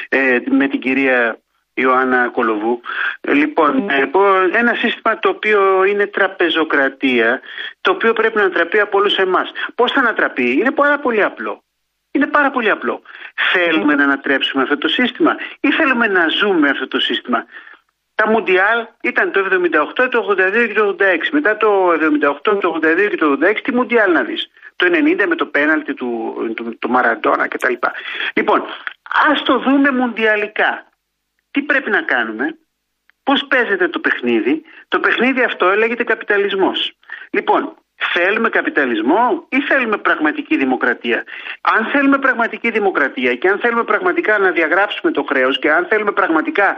Ε, 0.08 0.38
με 0.50 0.68
την 0.68 0.80
κυρία 0.80 1.38
Ιωάννα 1.80 2.28
Κολοβού. 2.28 2.80
Ε, 3.20 3.32
λοιπόν, 3.32 3.88
ε, 3.90 4.10
ένα 4.52 4.74
σύστημα 4.74 5.18
το 5.18 5.28
οποίο 5.28 5.84
είναι 5.84 6.06
τραπεζοκρατία, 6.06 7.40
το 7.80 7.90
οποίο 7.90 8.12
πρέπει 8.12 8.36
να 8.36 8.42
ανατραπεί 8.42 8.80
από 8.80 8.98
όλους 8.98 9.16
εμάς. 9.16 9.50
Πώς 9.74 9.92
θα 9.92 10.00
ανατραπεί, 10.00 10.52
είναι 10.52 10.70
πάρα 10.70 10.98
πολύ 10.98 11.22
απλό. 11.22 11.62
Είναι 12.10 12.26
πάρα 12.26 12.50
πολύ 12.50 12.70
απλό. 12.70 13.02
Θέλουμε 13.52 13.94
να 13.94 14.04
ανατρέψουμε 14.04 14.62
αυτό 14.62 14.78
το 14.78 14.88
σύστημα 14.88 15.36
ή 15.60 15.72
θέλουμε 15.72 16.06
να 16.06 16.28
ζούμε 16.28 16.68
αυτό 16.68 16.88
το 16.88 17.00
σύστημα; 17.00 17.44
Τα 18.14 18.28
Μουντιάλ 18.28 18.86
ήταν 19.02 19.32
το 19.32 19.40
78, 19.40 20.08
το 20.10 20.26
82 20.30 20.66
και 20.66 20.72
το 20.72 20.96
86. 20.98 21.30
Μετά 21.30 21.56
το 21.56 21.92
78, 21.92 22.60
το 22.60 22.80
82 22.82 23.08
και 23.10 23.16
το 23.16 23.38
86, 23.42 23.60
τι 23.62 23.74
Μουντιάλ 23.74 24.12
να 24.12 24.22
δεις; 24.22 24.50
Το 24.76 24.86
90 24.86 25.26
με 25.26 25.34
το 25.34 25.46
πέναλτι 25.46 25.94
του, 25.94 26.34
του, 26.56 26.78
του 26.78 26.90
Μαραντόνα 26.90 27.48
κτλ. 27.48 27.72
Λοιπόν, 28.34 28.64
ας 29.30 29.42
το 29.42 29.58
δούμε 29.58 29.90
μουντιαλικά. 29.90 30.89
Τι 31.50 31.62
πρέπει 31.62 31.90
να 31.90 32.02
κάνουμε, 32.02 32.58
πώς 33.22 33.46
παίζεται 33.46 33.88
το 33.88 33.98
παιχνίδι; 33.98 34.62
Το 34.88 35.00
παιχνίδι 35.00 35.42
αυτό 35.42 35.74
λέγεται 35.74 36.04
καπιταλισμός. 36.04 36.92
Λοιπόν, 37.30 37.74
Θέλουμε 38.12 38.48
καπιταλισμό 38.48 39.46
ή 39.48 39.60
θέλουμε 39.60 39.96
πραγματική 39.96 40.56
δημοκρατία; 40.56 41.24
Αν 41.60 41.86
θέλουμε 41.86 42.18
πραγματική 42.18 42.70
δημοκρατία 42.70 43.34
και 43.34 43.48
αν 43.48 43.58
θέλουμε 43.58 43.84
πραγματικά 43.84 44.38
να 44.38 44.50
διαγράψουμε 44.50 45.12
το 45.12 45.22
χρέος 45.22 45.58
και 45.58 45.72
αν 45.72 45.86
θέλουμε 45.86 46.12
πραγματικά 46.12 46.76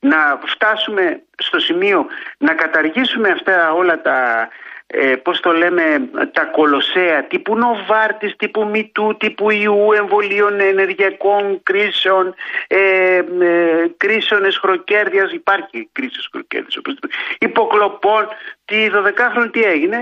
να 0.00 0.40
φτάσουμε 0.44 1.22
στο 1.38 1.58
σημείο 1.58 2.06
να 2.38 2.54
καταργήσουμε 2.54 3.28
αυτά 3.28 3.72
όλα 3.72 4.02
τα, 4.02 4.48
ε, 4.94 5.16
πώς 5.16 5.40
το 5.40 5.52
λέμε, 5.52 6.08
τα 6.32 6.44
κολοσσέα 6.44 7.24
τύπου 7.24 7.56
Νοβάρτης, 7.56 8.36
τύπου 8.36 8.68
Μητού, 8.68 9.16
τύπου 9.18 9.50
Ιού, 9.50 9.92
εμβολίων 9.92 10.60
ενεργειακών 10.60 11.62
κρίσεων, 11.62 12.34
ε, 12.66 13.16
ε, 13.16 13.24
κρίσεων 13.96 14.44
εσχροκέρδιας, 14.44 15.32
υπάρχει 15.32 15.88
κρίσης 15.92 16.18
εσχροκέρδιας, 16.18 16.78
υποκλοπών, 17.38 18.28
τη 18.64 18.88
12χρονη 18.92 19.50
τι 19.52 19.62
έγινε, 19.62 20.00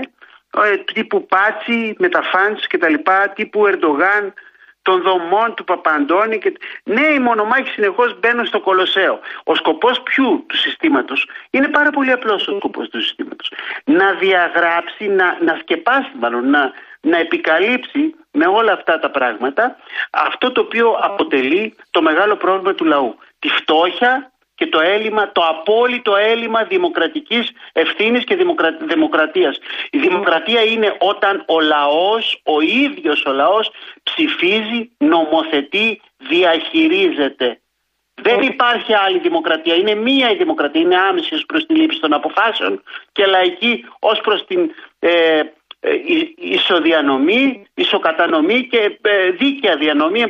ε, 0.63 0.77
τύπου 0.93 1.25
Πάτσι 1.25 1.95
με 1.97 2.09
τα 2.09 2.21
φάντς 2.21 2.67
και 2.67 2.77
τα 2.77 2.89
λοιπά, 2.89 3.29
τύπου 3.35 3.67
Ερντογάν, 3.67 4.33
των 4.81 5.01
δομών 5.01 5.53
του 5.55 5.63
Παπαντώνη 5.63 6.37
και 6.37 6.53
νέοι 6.83 7.19
μονομάχοι 7.19 7.69
συνεχώς 7.69 8.19
μπαίνουν 8.19 8.45
στο 8.45 8.59
Κολοσσέο. 8.59 9.19
Ο 9.43 9.55
σκοπός 9.55 10.01
ποιου 10.01 10.45
του 10.47 10.57
συστήματος; 10.57 11.29
Είναι 11.49 11.67
πάρα 11.67 11.89
πολύ 11.89 12.11
απλός 12.11 12.47
ο 12.47 12.55
σκοπός 12.55 12.89
του 12.89 13.01
συστήματος. 13.01 13.51
Να 13.83 14.13
διαγράψει, 14.13 15.07
να, 15.07 15.37
να 15.41 15.57
σκεπάσει 15.61 16.11
μάλλον, 16.19 16.49
να, 16.49 16.71
να 17.01 17.17
επικαλύψει 17.17 18.15
με 18.31 18.47
όλα 18.47 18.71
αυτά 18.71 18.99
τα 18.99 19.09
πράγματα 19.09 19.75
αυτό 20.11 20.51
το 20.51 20.61
οποίο 20.61 20.97
αποτελεί 21.01 21.75
το 21.89 22.01
μεγάλο 22.01 22.35
πρόβλημα 22.35 22.73
του 22.73 22.85
λαού. 22.85 23.15
Τη 23.39 23.49
φτώχεια, 23.49 24.30
και 24.61 24.67
το 24.67 24.79
έλλειμμα, 24.79 25.31
το 25.31 25.41
απόλυτο 25.41 26.15
έλλειμμα 26.15 26.63
δημοκρατικής 26.63 27.51
ευθύνης 27.71 28.23
και 28.23 28.37
δημοκρατίας. 28.87 29.59
Η 29.91 29.97
δημοκρατία 29.97 30.61
είναι 30.63 30.95
όταν 30.99 31.43
ο 31.47 31.59
λαός, 31.59 32.41
ο 32.43 32.61
ίδιος 32.61 33.25
ο 33.25 33.31
λαός 33.31 33.71
ψηφίζει, 34.03 34.91
νομοθετεί, 34.97 36.01
διαχειρίζεται. 36.17 37.59
Δεν 38.21 38.41
υπάρχει 38.41 38.93
άλλη 38.93 39.19
δημοκρατία. 39.19 39.75
Είναι 39.75 39.95
μία 39.95 40.31
η 40.31 40.35
δημοκρατία. 40.35 40.81
Είναι 40.81 40.97
άμεση 40.97 41.33
ως 41.33 41.45
προς 41.45 41.65
τη 41.65 41.73
λήψη 41.73 41.99
των 41.99 42.13
αποφάσεων 42.13 42.83
και 43.11 43.25
λαϊκή 43.25 43.85
ως 43.99 44.19
προς 44.19 44.45
την 44.45 44.71
ε, 44.99 45.09
ε 45.79 45.89
ισοδιανομή, 46.35 47.65
ισοκατανομή 47.73 48.67
και 48.67 48.97
ε, 49.01 49.29
δίκαια 49.29 49.77
διανομή 49.77 50.23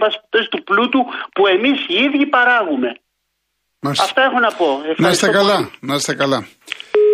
του 0.49 0.63
πλούτου 0.63 1.05
που 1.33 1.47
εμείς 1.47 1.85
οι 1.87 1.93
ίδιοι 1.93 2.25
παράγουμε. 2.25 2.95
Αυτά 3.89 4.21
έχω 4.21 4.39
να 4.39 4.51
πω. 4.51 4.65
να 4.97 5.09
είστε 5.09 5.27
καλά, 5.27 5.69
να 5.79 5.95
είστε 5.95 6.13
καλά. 6.13 6.47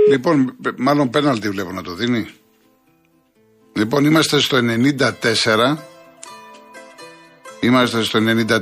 Λοιπόν, 0.10 0.56
μάλλον 0.78 1.10
πέναλτι 1.10 1.50
βλέπω 1.50 1.72
να 1.72 1.82
το 1.82 1.94
δίνει. 1.94 2.28
Λοιπόν, 3.74 4.06
είμαστε 4.06 4.40
στο 4.40 4.58
94. 4.58 5.78
Είμαστε 7.60 8.04
στο 8.04 8.20
94 8.20 8.60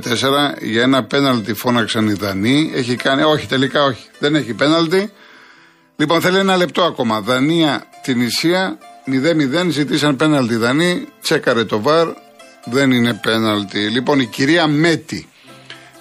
για 0.60 0.82
ένα 0.82 1.04
πέναλτι 1.04 1.54
φώναξαν 1.54 2.08
οι 2.08 2.12
Δανείοι. 2.12 2.72
Έχει 2.74 2.96
κάνει, 2.96 3.22
όχι 3.22 3.46
τελικά 3.46 3.82
όχι, 3.82 4.06
δεν 4.18 4.34
έχει 4.34 4.54
πέναλτι. 4.54 5.12
Λοιπόν, 5.96 6.20
θέλει 6.20 6.38
ένα 6.38 6.56
λεπτό 6.56 6.82
ακόμα. 6.82 7.20
Δανία, 7.20 7.86
την 8.02 8.20
Ισία, 8.20 8.78
0-0, 9.06 9.68
ζητήσαν 9.68 10.16
πέναλτι 10.16 10.56
Δανείοι, 10.56 11.08
τσέκαρε 11.22 11.64
το 11.64 11.80
βαρ, 11.80 12.08
δεν 12.64 12.90
είναι 12.90 13.14
πέναλτι. 13.14 13.78
Λοιπόν, 13.78 14.20
η 14.20 14.26
κυρία 14.26 14.66
Μέτη, 14.66 15.28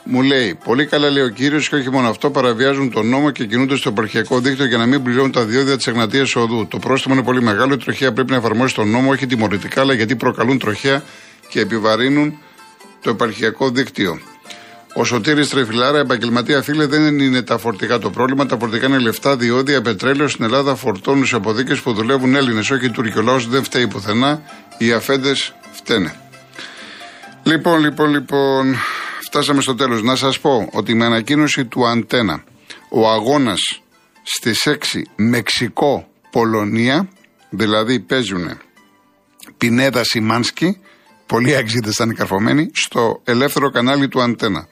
μου 0.05 0.21
λέει: 0.21 0.57
Πολύ 0.63 0.85
καλά 0.85 1.09
λέει 1.09 1.23
ο 1.23 1.29
κύριος 1.29 1.69
και 1.69 1.75
όχι 1.75 1.89
μόνο 1.89 2.07
αυτό, 2.07 2.29
παραβιάζουν 2.29 2.91
τον 2.91 3.09
νόμο 3.09 3.31
και 3.31 3.45
κινούνται 3.45 3.75
στο 3.75 3.89
επαρχιακό 3.89 4.39
δίκτυο 4.39 4.65
για 4.65 4.77
να 4.77 4.85
μην 4.85 5.03
πληρώνουν 5.03 5.31
τα 5.31 5.45
διόδια 5.45 5.77
της 5.77 5.87
Εγνατίας 5.87 6.35
Οδού. 6.35 6.67
Το 6.67 6.79
πρόστιμο 6.79 7.13
είναι 7.13 7.23
πολύ 7.23 7.41
μεγάλο. 7.41 7.73
Η 7.73 7.77
τροχέα 7.77 8.13
πρέπει 8.13 8.31
να 8.31 8.37
εφαρμόσει 8.37 8.75
τον 8.75 8.89
νόμο, 8.89 9.09
όχι 9.09 9.25
τιμωρητικά, 9.25 9.81
αλλά 9.81 9.93
γιατί 9.93 10.15
προκαλούν 10.15 10.59
τροχέα 10.59 11.03
και 11.49 11.59
επιβαρύνουν 11.59 12.37
το 13.01 13.09
επαρχιακό 13.09 13.69
δίκτυο. 13.69 14.19
Ο 14.97 15.03
Σωτήρης 15.03 15.49
Τρεφιλάρα, 15.49 15.99
επαγγελματία 15.99 16.61
φίλε, 16.61 16.85
δεν 16.85 17.19
είναι 17.19 17.41
τα 17.41 17.57
φορτικά 17.57 17.99
το 17.99 18.09
πρόβλημα. 18.09 18.45
Τα 18.45 18.57
φορτικά 18.57 18.87
είναι 18.87 18.99
λεφτά, 18.99 19.35
διόδια, 19.35 19.81
πετρέλαιο. 19.81 20.27
Στην 20.27 20.45
Ελλάδα 20.45 20.75
φορτώνουν 20.75 21.25
σε 21.25 21.35
αποδίκε 21.35 21.75
που 21.75 21.93
δουλεύουν 21.93 22.35
Έλληνες, 22.35 22.71
όχι 22.71 22.89
Τούρκοι. 22.89 23.17
Ο 23.17 23.21
λαός 23.21 23.47
δεν 23.47 23.63
φταίει 23.63 23.87
πουθενά. 23.87 24.41
Οι 24.77 24.91
αφέντες 24.91 25.53
φταίνε. 25.71 26.15
Λοιπόν, 27.43 27.79
λοιπόν, 27.79 28.09
λοιπόν. 28.09 28.75
Φτάσαμε 29.35 29.61
στο 29.61 29.75
τέλος. 29.75 30.03
Να 30.03 30.15
σας 30.15 30.39
πω 30.39 30.69
ότι 30.71 30.95
με 30.95 31.05
ανακοίνωση 31.05 31.65
του 31.65 31.87
Αντένα 31.87 32.43
ο 32.89 33.09
αγώνας 33.09 33.81
στις 34.23 34.67
6 34.67 35.01
Μεξικό-Πολωνία, 35.15 37.09
δηλαδή 37.49 37.99
παίζουν 37.99 38.59
Πινέδα 39.57 40.03
Σιμάνσκι, 40.03 40.79
πολλοί 41.25 41.53
έξιδες 41.53 41.93
ήταν 41.93 42.15
καρφωμένοι, 42.15 42.69
στο 42.73 43.21
ελεύθερο 43.23 43.69
κανάλι 43.69 44.07
του 44.07 44.21
Αντένα. 44.21 44.67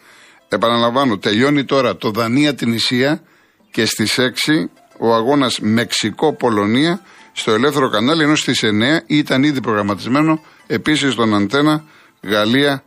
Επαναλαμβάνω, 0.50 1.18
τελειώνει 1.18 1.66
τώρα 1.66 1.96
το 1.96 2.12
Δανία 2.12 2.56
την 2.56 2.74
Ισία 2.74 3.24
και 3.72 3.86
στις 3.86 4.20
6 4.20 4.70
ο 5.00 5.14
αγώνας 5.14 5.60
Μεξικό-Πολωνία 5.60 7.02
στο 7.34 7.52
ελεύθερο 7.52 7.90
κανάλι, 7.90 8.24
ενώ 8.24 8.36
στις 8.36 8.64
9 8.64 9.04
ήταν 9.06 9.44
ήδη 9.44 9.62
προγραμματισμένο 9.62 10.42
επίσης 10.68 11.14
στον 11.14 11.36
Αντένα 11.36 11.84
Γαλλία 12.22 12.84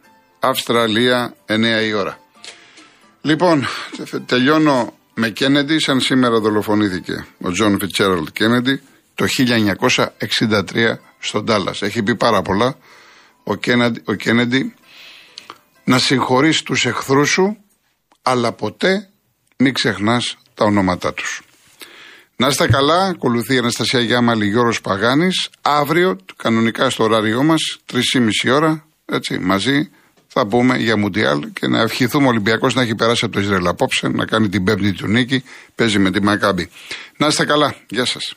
Αυστραλία 0.49 1.37
9 1.47 1.87
η 1.87 1.93
ώρα. 1.93 2.19
Λοιπόν, 3.21 3.67
τελειώνω 4.27 4.95
με 5.15 5.29
Κέννεντι, 5.29 5.79
σαν 5.79 6.01
σήμερα 6.01 6.41
δολοφονήθηκε 6.41 7.27
ο 7.41 7.51
Τζον 7.51 7.79
Φιτζέραλντ 7.79 8.29
Κέννεντι 8.33 8.81
το 9.15 9.27
1963 10.19 10.99
στο 11.19 11.47
Ντάλλας. 11.47 11.83
Έχει 11.83 12.03
πει 12.03 12.17
πάρα 12.17 12.43
πολλά 12.43 12.77
ο 13.45 13.55
Κέννεντι, 13.55 14.03
ο 14.05 14.15
Κέννεντι 14.15 14.75
να 15.85 15.99
συγχωρείς 15.99 16.63
τους 16.63 16.87
εχθρούς 16.87 17.31
σου, 17.31 17.57
αλλά 18.23 18.53
ποτέ 18.53 19.09
μην 19.57 19.75
ξεχνάς 19.75 20.37
τα 20.55 20.65
ονόματά 20.65 21.15
τους. 21.15 21.43
Να 22.37 22.47
είστε 22.47 22.67
καλά, 22.67 23.05
ακολουθεί 23.05 23.55
η 23.55 23.59
Αναστασία 23.59 24.01
Γιάμαλη 24.01 24.47
Γιώργος 24.47 24.81
Παγάνης. 24.81 25.49
Αύριο, 25.63 26.19
κανονικά 26.37 26.91
στο 26.91 27.05
ωράριό 27.05 27.43
μας, 27.43 27.79
3,5 27.87 28.51
ώρα, 28.51 28.87
έτσι, 29.05 29.39
μαζί, 29.39 29.91
θα 30.39 30.47
πούμε 30.47 30.77
για 30.77 30.97
Μουντιάλ 30.97 31.53
και 31.53 31.67
να 31.67 31.81
ευχηθούμε 31.81 32.27
ο 32.27 32.29
Ολυμπιακός 32.29 32.75
να 32.75 32.83
έχει 32.83 32.95
περάσει 32.95 33.25
από 33.25 33.35
το 33.35 33.41
Ισραήλ 33.41 33.67
απόψε, 33.67 34.09
να 34.09 34.25
κάνει 34.25 34.49
την 34.49 34.65
πέμπτη 34.65 34.93
του 34.93 35.07
νίκη. 35.07 35.43
Παίζει 35.75 35.99
με 35.99 36.11
τη 36.11 36.23
Μακάμπη. 36.23 36.69
Να 37.17 37.27
είστε 37.27 37.45
καλά. 37.45 37.75
Γεια 37.89 38.05
σας. 38.05 38.37